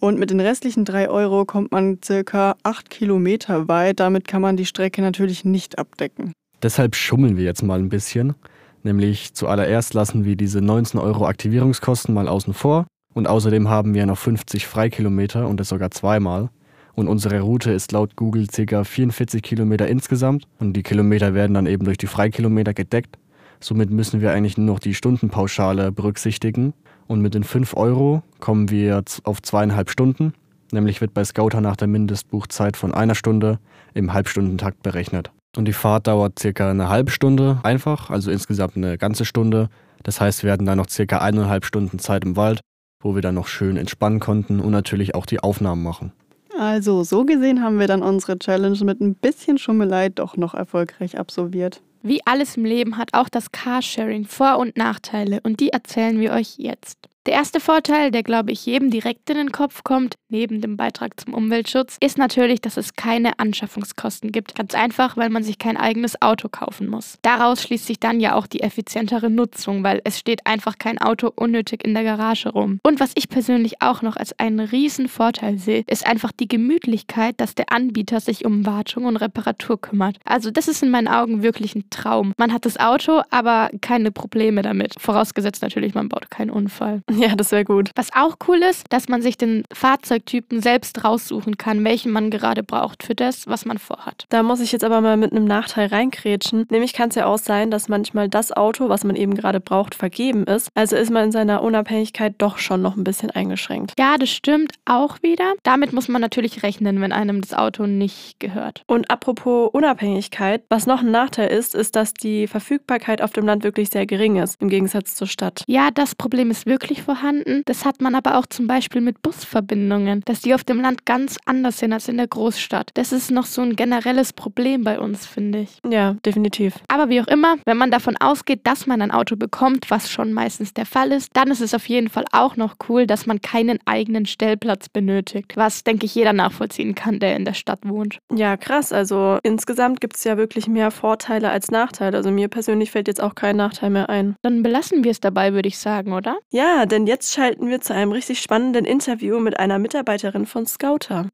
Und 0.00 0.18
mit 0.18 0.30
den 0.30 0.40
restlichen 0.40 0.86
3 0.86 1.10
Euro 1.10 1.44
kommt 1.44 1.72
man 1.72 1.98
circa 2.02 2.56
8 2.62 2.88
Kilometer 2.88 3.68
weit. 3.68 4.00
Damit 4.00 4.26
kann 4.26 4.40
man 4.40 4.56
die 4.56 4.64
Strecke 4.64 5.02
natürlich 5.02 5.44
nicht 5.44 5.78
abdecken. 5.78 6.32
Deshalb 6.62 6.96
schummeln 6.96 7.36
wir 7.36 7.44
jetzt 7.44 7.62
mal 7.62 7.78
ein 7.78 7.90
bisschen. 7.90 8.34
Nämlich 8.82 9.34
zuallererst 9.34 9.92
lassen 9.92 10.24
wir 10.24 10.36
diese 10.36 10.62
19 10.62 10.98
Euro 10.98 11.26
Aktivierungskosten 11.26 12.14
mal 12.14 12.28
außen 12.28 12.54
vor. 12.54 12.86
Und 13.12 13.28
außerdem 13.28 13.68
haben 13.68 13.92
wir 13.92 14.06
noch 14.06 14.16
50 14.16 14.66
Freikilometer 14.66 15.46
und 15.46 15.60
das 15.60 15.68
sogar 15.68 15.90
zweimal. 15.90 16.48
Und 16.94 17.06
unsere 17.06 17.40
Route 17.40 17.70
ist 17.70 17.92
laut 17.92 18.16
Google 18.16 18.46
ca. 18.46 18.84
44 18.84 19.42
Kilometer 19.42 19.86
insgesamt. 19.86 20.44
Und 20.58 20.72
die 20.72 20.82
Kilometer 20.82 21.34
werden 21.34 21.52
dann 21.52 21.66
eben 21.66 21.84
durch 21.84 21.98
die 21.98 22.06
Freikilometer 22.06 22.72
gedeckt. 22.72 23.18
Somit 23.60 23.90
müssen 23.90 24.22
wir 24.22 24.32
eigentlich 24.32 24.56
nur 24.56 24.66
noch 24.66 24.78
die 24.78 24.94
Stundenpauschale 24.94 25.92
berücksichtigen. 25.92 26.72
Und 27.10 27.22
mit 27.22 27.34
den 27.34 27.42
5 27.42 27.76
Euro 27.76 28.22
kommen 28.38 28.70
wir 28.70 29.02
auf 29.24 29.42
zweieinhalb 29.42 29.90
Stunden. 29.90 30.32
Nämlich 30.70 31.00
wird 31.00 31.12
bei 31.12 31.24
Scouter 31.24 31.60
nach 31.60 31.74
der 31.74 31.88
Mindestbuchzeit 31.88 32.76
von 32.76 32.94
einer 32.94 33.16
Stunde 33.16 33.58
im 33.94 34.12
Halbstundentakt 34.12 34.84
berechnet. 34.84 35.32
Und 35.56 35.64
die 35.64 35.72
Fahrt 35.72 36.06
dauert 36.06 36.38
circa 36.38 36.70
eine 36.70 36.88
halbe 36.88 37.10
Stunde 37.10 37.58
einfach, 37.64 38.10
also 38.10 38.30
insgesamt 38.30 38.76
eine 38.76 38.96
ganze 38.96 39.24
Stunde. 39.24 39.70
Das 40.04 40.20
heißt, 40.20 40.44
wir 40.44 40.52
hatten 40.52 40.66
dann 40.66 40.78
noch 40.78 40.88
circa 40.88 41.18
eineinhalb 41.18 41.64
Stunden 41.64 41.98
Zeit 41.98 42.24
im 42.24 42.36
Wald, 42.36 42.60
wo 43.02 43.16
wir 43.16 43.22
dann 43.22 43.34
noch 43.34 43.48
schön 43.48 43.76
entspannen 43.76 44.20
konnten 44.20 44.60
und 44.60 44.70
natürlich 44.70 45.16
auch 45.16 45.26
die 45.26 45.40
Aufnahmen 45.40 45.82
machen. 45.82 46.12
Also, 46.56 47.02
so 47.02 47.24
gesehen 47.24 47.60
haben 47.60 47.80
wir 47.80 47.88
dann 47.88 48.02
unsere 48.02 48.38
Challenge 48.38 48.78
mit 48.84 49.00
ein 49.00 49.16
bisschen 49.16 49.58
Schummelei 49.58 50.10
doch 50.10 50.36
noch 50.36 50.54
erfolgreich 50.54 51.18
absolviert. 51.18 51.82
Wie 52.02 52.26
alles 52.26 52.56
im 52.56 52.64
Leben 52.64 52.96
hat 52.96 53.12
auch 53.12 53.28
das 53.28 53.52
Carsharing 53.52 54.24
Vor- 54.24 54.58
und 54.58 54.76
Nachteile 54.76 55.40
und 55.42 55.60
die 55.60 55.70
erzählen 55.70 56.18
wir 56.18 56.32
euch 56.32 56.54
jetzt. 56.56 57.09
Der 57.26 57.34
erste 57.34 57.60
Vorteil, 57.60 58.10
der 58.10 58.22
glaube 58.22 58.50
ich 58.50 58.64
jedem 58.64 58.90
direkt 58.90 59.28
in 59.28 59.36
den 59.36 59.52
Kopf 59.52 59.84
kommt, 59.84 60.14
neben 60.30 60.62
dem 60.62 60.78
Beitrag 60.78 61.20
zum 61.20 61.34
Umweltschutz, 61.34 61.98
ist 62.00 62.16
natürlich, 62.16 62.62
dass 62.62 62.78
es 62.78 62.94
keine 62.94 63.38
Anschaffungskosten 63.38 64.32
gibt. 64.32 64.54
Ganz 64.54 64.74
einfach, 64.74 65.18
weil 65.18 65.28
man 65.28 65.42
sich 65.42 65.58
kein 65.58 65.76
eigenes 65.76 66.22
Auto 66.22 66.48
kaufen 66.48 66.88
muss. 66.88 67.18
Daraus 67.20 67.62
schließt 67.62 67.86
sich 67.86 68.00
dann 68.00 68.20
ja 68.20 68.36
auch 68.36 68.46
die 68.46 68.62
effizientere 68.62 69.28
Nutzung, 69.28 69.84
weil 69.84 70.00
es 70.04 70.18
steht 70.18 70.46
einfach 70.46 70.78
kein 70.78 70.96
Auto 70.96 71.30
unnötig 71.36 71.84
in 71.84 71.92
der 71.92 72.04
Garage 72.04 72.48
rum. 72.48 72.80
Und 72.82 73.00
was 73.00 73.12
ich 73.14 73.28
persönlich 73.28 73.82
auch 73.82 74.00
noch 74.00 74.16
als 74.16 74.38
einen 74.38 74.60
riesen 74.60 75.06
Vorteil 75.06 75.58
sehe, 75.58 75.84
ist 75.88 76.06
einfach 76.06 76.32
die 76.32 76.48
Gemütlichkeit, 76.48 77.38
dass 77.38 77.54
der 77.54 77.70
Anbieter 77.70 78.20
sich 78.20 78.46
um 78.46 78.64
Wartung 78.64 79.04
und 79.04 79.18
Reparatur 79.18 79.78
kümmert. 79.78 80.16
Also 80.24 80.50
das 80.50 80.68
ist 80.68 80.82
in 80.82 80.88
meinen 80.88 81.08
Augen 81.08 81.42
wirklich 81.42 81.74
ein 81.74 81.84
Traum. 81.90 82.32
Man 82.38 82.50
hat 82.50 82.64
das 82.64 82.80
Auto, 82.80 83.20
aber 83.28 83.68
keine 83.82 84.10
Probleme 84.10 84.62
damit. 84.62 84.94
Vorausgesetzt 84.98 85.60
natürlich, 85.60 85.92
man 85.92 86.08
baut 86.08 86.30
keinen 86.30 86.48
Unfall. 86.48 87.02
Ja, 87.16 87.34
das 87.34 87.52
wäre 87.52 87.64
gut. 87.64 87.90
Was 87.96 88.10
auch 88.14 88.36
cool 88.48 88.58
ist, 88.58 88.86
dass 88.90 89.08
man 89.08 89.22
sich 89.22 89.36
den 89.36 89.64
Fahrzeugtypen 89.72 90.60
selbst 90.62 91.04
raussuchen 91.04 91.58
kann, 91.58 91.84
welchen 91.84 92.12
man 92.12 92.30
gerade 92.30 92.62
braucht 92.62 93.02
für 93.02 93.14
das, 93.14 93.46
was 93.46 93.64
man 93.64 93.78
vorhat. 93.78 94.26
Da 94.28 94.42
muss 94.42 94.60
ich 94.60 94.72
jetzt 94.72 94.84
aber 94.84 95.00
mal 95.00 95.16
mit 95.16 95.32
einem 95.32 95.44
Nachteil 95.44 95.88
reinkrätschen. 95.88 96.66
Nämlich 96.70 96.92
kann 96.92 97.08
es 97.08 97.16
ja 97.16 97.26
auch 97.26 97.38
sein, 97.38 97.70
dass 97.70 97.88
manchmal 97.88 98.28
das 98.28 98.52
Auto, 98.52 98.88
was 98.88 99.04
man 99.04 99.16
eben 99.16 99.34
gerade 99.34 99.60
braucht, 99.60 99.94
vergeben 99.94 100.44
ist. 100.44 100.68
Also 100.74 100.96
ist 100.96 101.10
man 101.10 101.24
in 101.26 101.32
seiner 101.32 101.62
Unabhängigkeit 101.62 102.34
doch 102.38 102.58
schon 102.58 102.82
noch 102.82 102.96
ein 102.96 103.04
bisschen 103.04 103.30
eingeschränkt. 103.30 103.94
Ja, 103.98 104.16
das 104.16 104.30
stimmt 104.30 104.72
auch 104.84 105.22
wieder. 105.22 105.54
Damit 105.62 105.92
muss 105.92 106.08
man 106.08 106.20
natürlich 106.20 106.62
rechnen, 106.62 107.00
wenn 107.00 107.12
einem 107.12 107.40
das 107.40 107.54
Auto 107.54 107.86
nicht 107.86 108.38
gehört. 108.38 108.82
Und 108.86 109.10
apropos 109.10 109.70
Unabhängigkeit, 109.72 110.62
was 110.68 110.86
noch 110.86 111.00
ein 111.00 111.10
Nachteil 111.10 111.48
ist, 111.48 111.74
ist, 111.74 111.96
dass 111.96 112.14
die 112.14 112.46
Verfügbarkeit 112.46 113.22
auf 113.22 113.32
dem 113.32 113.46
Land 113.46 113.64
wirklich 113.64 113.90
sehr 113.90 114.06
gering 114.06 114.36
ist, 114.36 114.60
im 114.60 114.68
Gegensatz 114.68 115.14
zur 115.14 115.26
Stadt. 115.26 115.64
Ja, 115.66 115.90
das 115.90 116.14
Problem 116.14 116.50
ist 116.50 116.66
wirklich 116.66 116.99
vorhanden. 117.00 117.62
Das 117.66 117.84
hat 117.84 118.00
man 118.00 118.14
aber 118.14 118.36
auch 118.36 118.46
zum 118.46 118.66
Beispiel 118.66 119.00
mit 119.00 119.22
Busverbindungen, 119.22 120.22
dass 120.24 120.40
die 120.40 120.54
auf 120.54 120.64
dem 120.64 120.80
Land 120.80 121.06
ganz 121.06 121.38
anders 121.46 121.78
sind 121.78 121.92
als 121.92 122.08
in 122.08 122.16
der 122.16 122.28
Großstadt. 122.28 122.90
Das 122.94 123.12
ist 123.12 123.30
noch 123.30 123.46
so 123.46 123.62
ein 123.62 123.76
generelles 123.76 124.32
Problem 124.32 124.84
bei 124.84 124.98
uns, 124.98 125.26
finde 125.26 125.60
ich. 125.60 125.78
Ja, 125.88 126.14
definitiv. 126.24 126.74
Aber 126.88 127.08
wie 127.08 127.20
auch 127.20 127.26
immer, 127.26 127.56
wenn 127.64 127.76
man 127.76 127.90
davon 127.90 128.16
ausgeht, 128.16 128.60
dass 128.64 128.86
man 128.86 129.02
ein 129.02 129.10
Auto 129.10 129.36
bekommt, 129.36 129.90
was 129.90 130.10
schon 130.10 130.32
meistens 130.32 130.74
der 130.74 130.86
Fall 130.86 131.12
ist, 131.12 131.30
dann 131.34 131.50
ist 131.50 131.60
es 131.60 131.74
auf 131.74 131.88
jeden 131.88 132.08
Fall 132.08 132.24
auch 132.32 132.56
noch 132.56 132.76
cool, 132.88 133.06
dass 133.06 133.26
man 133.26 133.40
keinen 133.40 133.78
eigenen 133.84 134.26
Stellplatz 134.26 134.88
benötigt, 134.88 135.56
was, 135.56 135.84
denke 135.84 136.06
ich, 136.06 136.14
jeder 136.14 136.32
nachvollziehen 136.32 136.94
kann, 136.94 137.18
der 137.18 137.36
in 137.36 137.44
der 137.44 137.54
Stadt 137.54 137.80
wohnt. 137.84 138.18
Ja, 138.32 138.56
krass. 138.56 138.92
Also 138.92 139.38
insgesamt 139.42 140.00
gibt 140.00 140.16
es 140.16 140.24
ja 140.24 140.36
wirklich 140.36 140.68
mehr 140.68 140.90
Vorteile 140.90 141.50
als 141.50 141.70
Nachteile. 141.70 142.16
Also 142.16 142.30
mir 142.30 142.48
persönlich 142.48 142.90
fällt 142.90 143.08
jetzt 143.08 143.22
auch 143.22 143.34
kein 143.34 143.56
Nachteil 143.56 143.90
mehr 143.90 144.08
ein. 144.08 144.36
Dann 144.42 144.62
belassen 144.62 145.04
wir 145.04 145.10
es 145.10 145.20
dabei, 145.20 145.52
würde 145.54 145.68
ich 145.68 145.78
sagen, 145.78 146.12
oder? 146.12 146.38
Ja, 146.50 146.86
denn 146.90 147.06
jetzt 147.06 147.32
schalten 147.32 147.68
wir 147.68 147.80
zu 147.80 147.94
einem 147.94 148.12
richtig 148.12 148.40
spannenden 148.40 148.84
Interview 148.84 149.38
mit 149.38 149.58
einer 149.58 149.78
Mitarbeiterin 149.78 150.46
von 150.46 150.66
Scouter. 150.66 151.28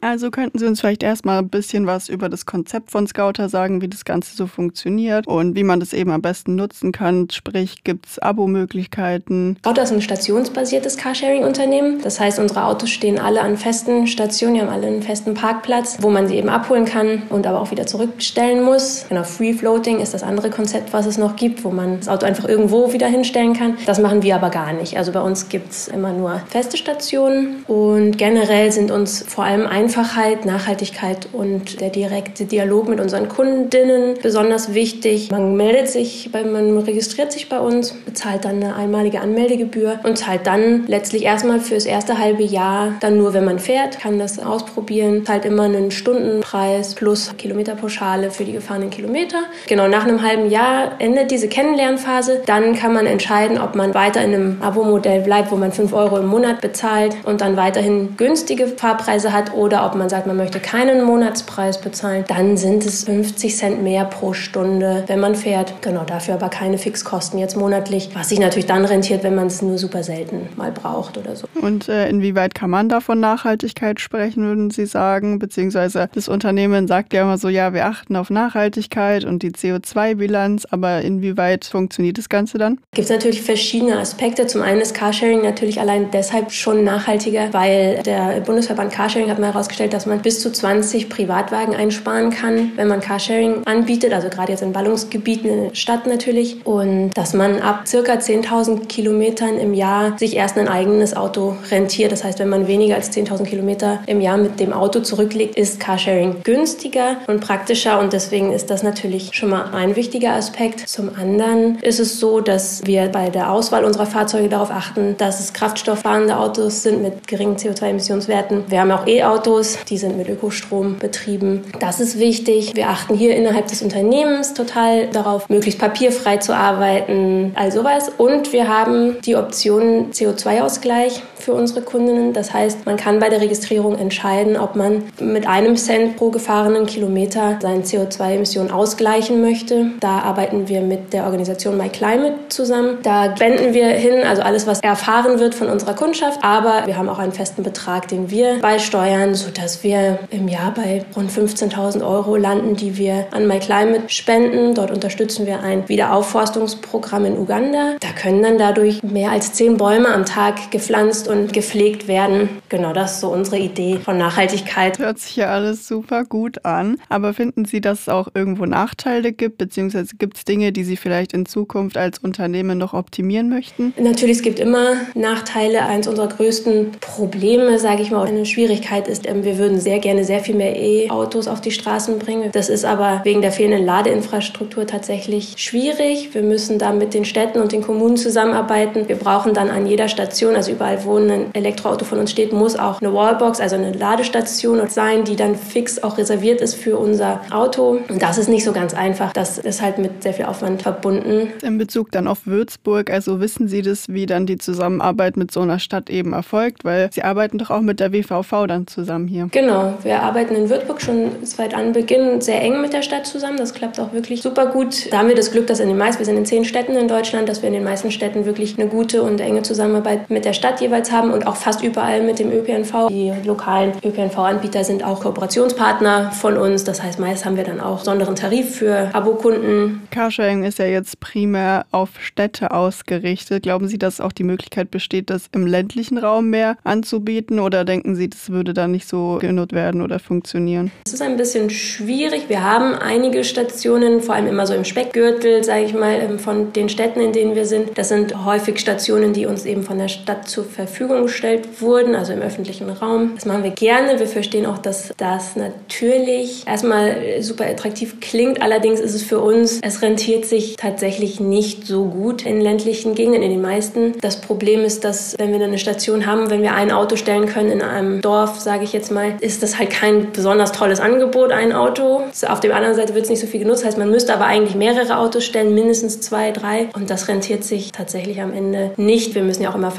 Also 0.00 0.30
könnten 0.30 0.58
Sie 0.58 0.66
uns 0.66 0.80
vielleicht 0.80 1.02
erstmal 1.02 1.38
ein 1.38 1.48
bisschen 1.48 1.86
was 1.86 2.08
über 2.08 2.28
das 2.28 2.46
Konzept 2.46 2.90
von 2.90 3.06
Scouter 3.06 3.48
sagen, 3.48 3.82
wie 3.82 3.88
das 3.88 4.04
Ganze 4.04 4.34
so 4.34 4.46
funktioniert 4.46 5.26
und 5.26 5.56
wie 5.56 5.62
man 5.62 5.78
das 5.78 5.92
eben 5.92 6.10
am 6.10 6.22
besten 6.22 6.56
nutzen 6.56 6.92
kann. 6.92 7.28
Sprich, 7.30 7.84
gibt 7.84 8.06
es 8.06 8.18
Abo-Möglichkeiten? 8.18 9.56
Scouter 9.60 9.82
ist 9.82 9.92
ein 9.92 10.00
stationsbasiertes 10.00 10.96
Carsharing-Unternehmen. 10.96 12.00
Das 12.02 12.18
heißt, 12.18 12.38
unsere 12.38 12.64
Autos 12.64 12.90
stehen 12.90 13.18
alle 13.18 13.42
an 13.42 13.58
festen 13.58 14.06
Stationen, 14.06 14.54
die 14.54 14.60
haben 14.62 14.70
alle 14.70 14.86
einen 14.86 15.02
festen 15.02 15.34
Parkplatz, 15.34 15.98
wo 16.00 16.08
man 16.08 16.28
sie 16.28 16.36
eben 16.36 16.48
abholen 16.48 16.86
kann 16.86 17.22
und 17.28 17.46
aber 17.46 17.60
auch 17.60 17.70
wieder 17.70 17.86
zurückstellen 17.86 18.62
muss. 18.64 19.04
Genau, 19.08 19.24
Free 19.24 19.52
Floating 19.52 20.00
ist 20.00 20.14
das 20.14 20.22
andere 20.22 20.48
Konzept, 20.50 20.92
was 20.94 21.04
es 21.04 21.18
noch 21.18 21.36
gibt, 21.36 21.62
wo 21.62 21.70
man 21.70 21.98
das 21.98 22.08
Auto 22.08 22.24
einfach 22.24 22.48
irgendwo 22.48 22.92
wieder 22.92 23.06
hinstellen 23.06 23.52
kann. 23.52 23.76
Das 23.84 24.00
machen 24.00 24.22
wir 24.22 24.34
aber 24.34 24.48
gar 24.48 24.72
nicht. 24.72 24.96
Also 24.96 25.12
bei 25.12 25.20
uns 25.20 25.48
gibt 25.50 25.72
es 25.72 25.88
immer 25.88 26.12
nur 26.12 26.40
feste 26.48 26.78
Stationen 26.78 27.64
und 27.66 28.16
generell 28.16 28.72
sind 28.72 28.90
uns 28.90 29.24
vor 29.28 29.44
allem 29.44 29.66
ein 29.66 29.89
Einfachheit, 29.90 30.44
Nachhaltigkeit 30.44 31.26
und 31.32 31.80
der 31.80 31.90
direkte 31.90 32.44
Dialog 32.44 32.88
mit 32.88 33.00
unseren 33.00 33.28
Kundinnen 33.28 34.14
besonders 34.22 34.72
wichtig. 34.72 35.32
Man 35.32 35.56
meldet 35.56 35.88
sich, 35.88 36.30
man 36.32 36.78
registriert 36.78 37.32
sich 37.32 37.48
bei 37.48 37.58
uns, 37.58 37.90
bezahlt 37.90 38.44
dann 38.44 38.62
eine 38.62 38.76
einmalige 38.76 39.20
Anmeldegebühr 39.20 39.98
und 40.04 40.16
zahlt 40.16 40.46
dann 40.46 40.84
letztlich 40.86 41.24
erstmal 41.24 41.58
fürs 41.58 41.86
erste 41.86 42.18
halbe 42.20 42.44
Jahr 42.44 42.92
dann 43.00 43.18
nur, 43.18 43.34
wenn 43.34 43.44
man 43.44 43.58
fährt, 43.58 43.98
kann 43.98 44.20
das 44.20 44.38
ausprobieren, 44.38 45.26
zahlt 45.26 45.44
immer 45.44 45.64
einen 45.64 45.90
Stundenpreis 45.90 46.94
plus 46.94 47.32
Kilometerpauschale 47.36 48.30
für 48.30 48.44
die 48.44 48.52
gefahrenen 48.52 48.90
Kilometer. 48.90 49.38
Genau, 49.66 49.88
nach 49.88 50.06
einem 50.06 50.22
halben 50.22 50.50
Jahr 50.50 50.92
endet 51.00 51.32
diese 51.32 51.48
Kennenlernphase. 51.48 52.42
Dann 52.46 52.76
kann 52.76 52.92
man 52.92 53.06
entscheiden, 53.06 53.60
ob 53.60 53.74
man 53.74 53.92
weiter 53.92 54.22
in 54.22 54.34
einem 54.34 54.62
Abo-Modell 54.62 55.22
bleibt, 55.22 55.50
wo 55.50 55.56
man 55.56 55.72
5 55.72 55.92
Euro 55.92 56.18
im 56.18 56.26
Monat 56.26 56.60
bezahlt 56.60 57.16
und 57.24 57.40
dann 57.40 57.56
weiterhin 57.56 58.16
günstige 58.16 58.68
Fahrpreise 58.68 59.32
hat 59.32 59.52
oder 59.52 59.79
ob 59.86 59.94
man 59.94 60.08
sagt, 60.08 60.26
man 60.26 60.36
möchte 60.36 60.60
keinen 60.60 61.04
Monatspreis 61.04 61.80
bezahlen, 61.80 62.24
dann 62.28 62.56
sind 62.56 62.84
es 62.84 63.04
50 63.04 63.56
Cent 63.56 63.82
mehr 63.82 64.04
pro 64.04 64.32
Stunde, 64.32 65.04
wenn 65.06 65.20
man 65.20 65.34
fährt. 65.34 65.82
Genau, 65.82 66.04
dafür 66.04 66.34
aber 66.34 66.48
keine 66.48 66.78
Fixkosten 66.78 67.38
jetzt 67.38 67.56
monatlich, 67.56 68.10
was 68.14 68.28
sich 68.28 68.38
natürlich 68.38 68.66
dann 68.66 68.84
rentiert, 68.84 69.22
wenn 69.22 69.34
man 69.34 69.46
es 69.46 69.62
nur 69.62 69.78
super 69.78 70.02
selten 70.02 70.48
mal 70.56 70.72
braucht 70.72 71.18
oder 71.18 71.36
so. 71.36 71.46
Und 71.60 71.88
äh, 71.88 72.08
inwieweit 72.08 72.54
kann 72.54 72.70
man 72.70 72.88
da 72.88 73.00
von 73.00 73.20
Nachhaltigkeit 73.20 74.00
sprechen, 74.00 74.44
würden 74.44 74.70
Sie 74.70 74.86
sagen? 74.86 75.38
Beziehungsweise 75.38 76.08
das 76.14 76.28
Unternehmen 76.28 76.86
sagt 76.86 77.12
ja 77.12 77.22
immer 77.22 77.38
so, 77.38 77.48
ja, 77.48 77.72
wir 77.72 77.86
achten 77.86 78.16
auf 78.16 78.30
Nachhaltigkeit 78.30 79.24
und 79.24 79.42
die 79.42 79.50
CO2-Bilanz, 79.50 80.66
aber 80.70 81.00
inwieweit 81.02 81.64
funktioniert 81.64 82.18
das 82.18 82.28
Ganze 82.28 82.58
dann? 82.58 82.78
Gibt 82.92 83.06
es 83.06 83.10
natürlich 83.10 83.42
verschiedene 83.42 83.98
Aspekte. 83.98 84.46
Zum 84.46 84.62
einen 84.62 84.80
ist 84.80 84.94
Carsharing 84.94 85.42
natürlich 85.42 85.80
allein 85.80 86.10
deshalb 86.10 86.52
schon 86.52 86.84
nachhaltiger, 86.84 87.52
weil 87.52 88.02
der 88.02 88.40
Bundesverband 88.40 88.92
Carsharing 88.92 89.30
hat 89.30 89.38
mal 89.38 89.46
herausgefunden, 89.52 89.69
herausgestellt, 89.70 89.92
dass 89.92 90.06
man 90.06 90.20
bis 90.20 90.40
zu 90.40 90.52
20 90.52 91.08
Privatwagen 91.08 91.74
einsparen 91.74 92.30
kann, 92.30 92.72
wenn 92.76 92.88
man 92.88 93.00
Carsharing 93.00 93.62
anbietet, 93.66 94.12
also 94.12 94.28
gerade 94.28 94.52
jetzt 94.52 94.62
in 94.62 94.72
Ballungsgebieten 94.72 95.50
in 95.50 95.64
der 95.68 95.74
Stadt 95.74 96.06
natürlich. 96.06 96.64
Und 96.66 97.10
dass 97.14 97.34
man 97.34 97.60
ab 97.60 97.86
circa 97.86 98.14
10.000 98.14 98.86
Kilometern 98.86 99.58
im 99.58 99.74
Jahr 99.74 100.18
sich 100.18 100.36
erst 100.36 100.58
ein 100.58 100.68
eigenes 100.68 101.16
Auto 101.16 101.56
rentiert. 101.70 102.12
Das 102.12 102.24
heißt, 102.24 102.38
wenn 102.38 102.48
man 102.48 102.66
weniger 102.66 102.96
als 102.96 103.12
10.000 103.12 103.44
Kilometer 103.44 104.00
im 104.06 104.20
Jahr 104.20 104.36
mit 104.36 104.60
dem 104.60 104.72
Auto 104.72 105.00
zurücklegt, 105.00 105.56
ist 105.56 105.80
Carsharing 105.80 106.42
günstiger 106.42 107.16
und 107.26 107.40
praktischer. 107.40 108.00
Und 108.00 108.12
deswegen 108.12 108.52
ist 108.52 108.70
das 108.70 108.82
natürlich 108.82 109.30
schon 109.32 109.50
mal 109.50 109.70
ein 109.72 109.96
wichtiger 109.96 110.32
Aspekt. 110.32 110.88
Zum 110.88 111.10
anderen 111.16 111.78
ist 111.80 112.00
es 112.00 112.18
so, 112.18 112.40
dass 112.40 112.84
wir 112.84 113.08
bei 113.08 113.30
der 113.30 113.50
Auswahl 113.50 113.84
unserer 113.84 114.06
Fahrzeuge 114.06 114.48
darauf 114.48 114.70
achten, 114.70 115.16
dass 115.18 115.40
es 115.40 115.52
kraftstofffahrende 115.52 116.36
Autos 116.36 116.82
sind 116.82 117.02
mit 117.02 117.28
geringen 117.28 117.56
CO2-Emissionswerten. 117.56 118.64
Wir 118.68 118.80
haben 118.80 118.90
auch 118.90 119.06
E-Autos 119.06 119.59
Autos, 119.60 119.76
die 119.90 119.98
sind 119.98 120.16
mit 120.16 120.28
Ökostrom 120.30 120.96
betrieben. 120.98 121.64
Das 121.80 122.00
ist 122.00 122.18
wichtig. 122.18 122.74
Wir 122.76 122.88
achten 122.88 123.14
hier 123.14 123.36
innerhalb 123.36 123.66
des 123.66 123.82
Unternehmens 123.82 124.54
total 124.54 125.08
darauf, 125.08 125.50
möglichst 125.50 125.78
papierfrei 125.78 126.38
zu 126.38 126.56
arbeiten, 126.56 127.52
all 127.56 127.70
sowas. 127.70 128.10
Und 128.16 128.54
wir 128.54 128.68
haben 128.68 129.20
die 129.20 129.36
Option 129.36 130.12
CO2-Ausgleich 130.12 131.22
für 131.42 131.52
unsere 131.52 131.82
Kundinnen. 131.82 132.32
Das 132.32 132.52
heißt, 132.52 132.86
man 132.86 132.96
kann 132.96 133.18
bei 133.18 133.28
der 133.28 133.40
Registrierung 133.40 133.98
entscheiden, 133.98 134.56
ob 134.56 134.76
man 134.76 135.04
mit 135.20 135.46
einem 135.46 135.76
Cent 135.76 136.16
pro 136.16 136.30
gefahrenen 136.30 136.86
Kilometer 136.86 137.58
seine 137.60 137.82
CO2-Emissionen 137.82 138.70
ausgleichen 138.70 139.40
möchte. 139.40 139.92
Da 140.00 140.20
arbeiten 140.20 140.68
wir 140.68 140.80
mit 140.80 141.12
der 141.12 141.24
Organisation 141.24 141.76
MyClimate 141.76 142.34
zusammen. 142.48 142.98
Da 143.02 143.34
wenden 143.38 143.74
wir 143.74 143.86
hin, 143.88 144.24
also 144.24 144.42
alles, 144.42 144.66
was 144.66 144.80
erfahren 144.80 145.38
wird 145.38 145.54
von 145.54 145.68
unserer 145.68 145.94
Kundschaft. 145.94 146.40
Aber 146.42 146.86
wir 146.86 146.96
haben 146.96 147.08
auch 147.08 147.18
einen 147.18 147.32
festen 147.32 147.62
Betrag, 147.62 148.08
den 148.08 148.30
wir 148.30 148.58
beisteuern, 148.60 149.34
sodass 149.34 149.82
wir 149.82 150.18
im 150.30 150.48
Jahr 150.48 150.72
bei 150.74 151.04
rund 151.16 151.30
15.000 151.30 152.06
Euro 152.06 152.36
landen, 152.36 152.76
die 152.76 152.96
wir 152.96 153.26
an 153.30 153.46
MyClimate 153.46 154.04
spenden. 154.08 154.74
Dort 154.74 154.90
unterstützen 154.90 155.46
wir 155.46 155.60
ein 155.60 155.88
Wiederaufforstungsprogramm 155.88 157.24
in 157.24 157.38
Uganda. 157.38 157.96
Da 158.00 158.08
können 158.20 158.42
dann 158.42 158.58
dadurch 158.58 159.02
mehr 159.02 159.30
als 159.30 159.52
zehn 159.52 159.76
Bäume 159.76 160.08
am 160.08 160.24
Tag 160.24 160.70
gepflanzt 160.70 161.28
und 161.30 161.52
gepflegt 161.52 162.08
werden. 162.08 162.48
Genau 162.68 162.92
das 162.92 163.14
ist 163.14 163.20
so 163.20 163.28
unsere 163.28 163.58
Idee 163.58 163.98
von 164.02 164.18
Nachhaltigkeit. 164.18 164.98
Hört 164.98 165.18
sich 165.18 165.36
ja 165.36 165.46
alles 165.46 165.86
super 165.86 166.24
gut 166.24 166.64
an. 166.64 166.98
Aber 167.08 167.34
finden 167.34 167.64
Sie, 167.64 167.80
dass 167.80 168.02
es 168.02 168.08
auch 168.08 168.28
irgendwo 168.34 168.66
Nachteile 168.66 169.32
gibt, 169.32 169.58
beziehungsweise 169.58 170.16
gibt 170.16 170.36
es 170.36 170.44
Dinge, 170.44 170.72
die 170.72 170.84
Sie 170.84 170.96
vielleicht 170.96 171.32
in 171.32 171.46
Zukunft 171.46 171.96
als 171.96 172.18
Unternehmen 172.18 172.78
noch 172.78 172.94
optimieren 172.94 173.48
möchten? 173.48 173.94
Natürlich, 173.98 174.38
es 174.38 174.42
gibt 174.42 174.58
immer 174.58 174.96
Nachteile. 175.14 175.84
Eins 175.84 176.08
unserer 176.08 176.28
größten 176.28 176.92
Probleme, 177.00 177.78
sage 177.78 178.02
ich 178.02 178.10
mal, 178.10 178.26
eine 178.26 178.46
Schwierigkeit 178.46 179.08
ist, 179.08 179.28
ähm, 179.28 179.44
wir 179.44 179.58
würden 179.58 179.80
sehr 179.80 179.98
gerne 179.98 180.24
sehr 180.24 180.40
viel 180.40 180.54
mehr 180.54 180.76
E-Autos 180.76 181.48
auf 181.48 181.60
die 181.60 181.70
Straßen 181.70 182.18
bringen. 182.18 182.50
Das 182.52 182.68
ist 182.68 182.84
aber 182.84 183.20
wegen 183.24 183.40
der 183.40 183.52
fehlenden 183.52 183.84
Ladeinfrastruktur 183.84 184.86
tatsächlich 184.86 185.54
schwierig. 185.58 186.34
Wir 186.34 186.42
müssen 186.42 186.78
da 186.78 186.92
mit 186.92 187.14
den 187.14 187.24
Städten 187.24 187.60
und 187.60 187.72
den 187.72 187.82
Kommunen 187.82 188.16
zusammenarbeiten. 188.16 189.08
Wir 189.08 189.16
brauchen 189.16 189.54
dann 189.54 189.70
an 189.70 189.86
jeder 189.86 190.08
Station, 190.08 190.56
also 190.56 190.72
überall, 190.72 191.04
wo 191.04 191.19
ein 191.28 191.54
Elektroauto 191.54 192.04
von 192.04 192.18
uns 192.18 192.30
steht, 192.30 192.52
muss 192.52 192.76
auch 192.76 193.00
eine 193.00 193.12
Wallbox, 193.12 193.60
also 193.60 193.76
eine 193.76 193.92
Ladestation 193.92 194.80
sein, 194.88 195.24
die 195.24 195.36
dann 195.36 195.56
fix 195.56 196.02
auch 196.02 196.18
reserviert 196.18 196.60
ist 196.60 196.74
für 196.74 196.96
unser 196.96 197.40
Auto. 197.50 197.98
Und 198.08 198.22
das 198.22 198.38
ist 198.38 198.48
nicht 198.48 198.64
so 198.64 198.72
ganz 198.72 198.94
einfach. 198.94 199.32
Das 199.32 199.58
ist 199.58 199.82
halt 199.82 199.98
mit 199.98 200.22
sehr 200.22 200.34
viel 200.34 200.44
Aufwand 200.44 200.82
verbunden. 200.82 201.48
In 201.62 201.78
Bezug 201.78 202.12
dann 202.12 202.26
auf 202.26 202.46
Würzburg, 202.46 203.10
also 203.10 203.40
wissen 203.40 203.68
Sie 203.68 203.82
das, 203.82 204.08
wie 204.08 204.26
dann 204.26 204.46
die 204.46 204.58
Zusammenarbeit 204.58 205.36
mit 205.36 205.50
so 205.50 205.60
einer 205.60 205.78
Stadt 205.78 206.10
eben 206.10 206.32
erfolgt? 206.32 206.84
Weil 206.84 207.10
Sie 207.12 207.22
arbeiten 207.22 207.58
doch 207.58 207.70
auch 207.70 207.80
mit 207.80 208.00
der 208.00 208.12
WVV 208.12 208.66
dann 208.66 208.86
zusammen 208.86 209.26
hier. 209.26 209.48
Genau, 209.50 209.94
wir 210.02 210.22
arbeiten 210.22 210.54
in 210.54 210.70
Würzburg 210.70 211.00
schon 211.00 211.30
seit 211.42 211.74
Anbeginn 211.74 212.40
sehr 212.40 212.60
eng 212.62 212.80
mit 212.80 212.92
der 212.92 213.02
Stadt 213.02 213.26
zusammen. 213.26 213.58
Das 213.58 213.74
klappt 213.74 213.98
auch 213.98 214.12
wirklich 214.12 214.42
super 214.42 214.66
gut. 214.66 215.12
Da 215.12 215.18
haben 215.18 215.28
wir 215.28 215.34
das 215.34 215.50
Glück, 215.50 215.66
dass 215.66 215.80
in 215.80 215.88
den 215.88 215.98
meisten, 215.98 216.20
wir 216.20 216.26
sind 216.26 216.36
in 216.36 216.46
zehn 216.46 216.64
Städten 216.64 216.96
in 216.96 217.08
Deutschland, 217.08 217.48
dass 217.48 217.62
wir 217.62 217.68
in 217.68 217.74
den 217.74 217.84
meisten 217.84 218.10
Städten 218.10 218.44
wirklich 218.44 218.78
eine 218.78 218.88
gute 218.88 219.22
und 219.22 219.40
enge 219.40 219.62
Zusammenarbeit 219.62 220.30
mit 220.30 220.44
der 220.44 220.52
Stadt 220.52 220.80
jeweils 220.80 221.09
haben 221.12 221.30
und 221.32 221.46
auch 221.46 221.56
fast 221.56 221.82
überall 221.82 222.22
mit 222.22 222.38
dem 222.38 222.50
ÖPNV. 222.50 223.08
Die 223.08 223.32
lokalen 223.44 223.92
ÖPNV-Anbieter 224.02 224.84
sind 224.84 225.04
auch 225.04 225.20
Kooperationspartner 225.20 226.30
von 226.32 226.56
uns. 226.56 226.84
Das 226.84 227.02
heißt, 227.02 227.18
meist 227.18 227.44
haben 227.44 227.56
wir 227.56 227.64
dann 227.64 227.80
auch 227.80 227.98
besonderen 227.98 228.36
Tarif 228.36 228.76
für 228.76 229.10
Abokunden. 229.14 230.02
Carsharing 230.10 230.64
ist 230.64 230.78
ja 230.78 230.86
jetzt 230.86 231.20
primär 231.20 231.86
auf 231.90 232.10
Städte 232.20 232.70
ausgerichtet. 232.70 233.62
Glauben 233.62 233.88
Sie, 233.88 233.98
dass 233.98 234.20
auch 234.20 234.32
die 234.32 234.44
Möglichkeit 234.44 234.90
besteht, 234.90 235.30
das 235.30 235.48
im 235.52 235.66
ländlichen 235.66 236.18
Raum 236.18 236.50
mehr 236.50 236.76
anzubieten 236.84 237.60
oder 237.60 237.84
denken 237.84 238.14
Sie, 238.14 238.28
das 238.28 238.50
würde 238.50 238.74
dann 238.74 238.92
nicht 238.92 239.08
so 239.08 239.38
genutzt 239.40 239.72
werden 239.72 240.02
oder 240.02 240.18
funktionieren? 240.18 240.90
Es 241.06 241.12
ist 241.12 241.22
ein 241.22 241.36
bisschen 241.36 241.70
schwierig. 241.70 242.48
Wir 242.48 242.62
haben 242.62 242.94
einige 242.94 243.44
Stationen, 243.44 244.20
vor 244.20 244.34
allem 244.34 244.46
immer 244.46 244.66
so 244.66 244.74
im 244.74 244.84
Speckgürtel, 244.84 245.64
sage 245.64 245.84
ich 245.84 245.94
mal, 245.94 246.14
ähm, 246.14 246.38
von 246.38 246.72
den 246.72 246.88
Städten, 246.88 247.20
in 247.20 247.32
denen 247.32 247.54
wir 247.54 247.66
sind. 247.66 247.98
Das 247.98 248.08
sind 248.08 248.44
häufig 248.44 248.78
Stationen, 248.78 249.32
die 249.32 249.46
uns 249.46 249.64
eben 249.64 249.82
von 249.82 249.98
der 249.98 250.08
Stadt 250.08 250.48
zur 250.48 250.64
Verfügung 250.64 250.99
gestellt 251.08 251.80
wurden, 251.80 252.14
also 252.14 252.32
im 252.32 252.40
öffentlichen 252.40 252.90
Raum. 252.90 253.32
Das 253.34 253.46
machen 253.46 253.62
wir 253.62 253.70
gerne. 253.70 254.18
Wir 254.18 254.26
verstehen 254.26 254.66
auch, 254.66 254.78
dass 254.78 255.12
das 255.16 255.56
natürlich 255.56 256.66
erstmal 256.66 257.40
super 257.40 257.66
attraktiv 257.66 258.20
klingt. 258.20 258.62
Allerdings 258.62 259.00
ist 259.00 259.14
es 259.14 259.22
für 259.22 259.40
uns, 259.40 259.80
es 259.82 260.02
rentiert 260.02 260.44
sich 260.44 260.76
tatsächlich 260.76 261.40
nicht 261.40 261.86
so 261.86 262.04
gut 262.04 262.44
in 262.44 262.60
ländlichen 262.60 263.14
Gegenden, 263.14 263.42
in 263.42 263.50
den 263.50 263.60
meisten. 263.60 264.14
Das 264.20 264.40
Problem 264.40 264.80
ist, 264.80 265.04
dass 265.04 265.36
wenn 265.38 265.52
wir 265.52 265.64
eine 265.64 265.78
Station 265.78 266.26
haben, 266.26 266.50
wenn 266.50 266.62
wir 266.62 266.74
ein 266.74 266.90
Auto 266.90 267.16
stellen 267.16 267.46
können 267.46 267.70
in 267.70 267.82
einem 267.82 268.20
Dorf, 268.20 268.60
sage 268.60 268.84
ich 268.84 268.92
jetzt 268.92 269.10
mal, 269.10 269.34
ist 269.40 269.62
das 269.62 269.78
halt 269.78 269.90
kein 269.90 270.32
besonders 270.32 270.72
tolles 270.72 271.00
Angebot, 271.00 271.52
ein 271.52 271.72
Auto. 271.72 272.22
Auf 272.46 272.60
der 272.60 272.74
anderen 272.74 272.96
Seite 272.96 273.14
wird 273.14 273.24
es 273.24 273.30
nicht 273.30 273.40
so 273.40 273.46
viel 273.46 273.60
genutzt. 273.60 273.84
Heißt, 273.84 273.98
man 273.98 274.10
müsste 274.10 274.34
aber 274.34 274.46
eigentlich 274.46 274.74
mehrere 274.74 275.18
Autos 275.18 275.44
stellen, 275.44 275.74
mindestens 275.74 276.20
zwei, 276.20 276.50
drei. 276.50 276.88
Und 276.94 277.10
das 277.10 277.28
rentiert 277.28 277.64
sich 277.64 277.92
tatsächlich 277.92 278.40
am 278.40 278.52
Ende 278.52 278.92
nicht. 278.96 279.34
Wir 279.34 279.42
müssen 279.42 279.62
ja 279.62 279.70
auch 279.70 279.74
immer 279.74 279.90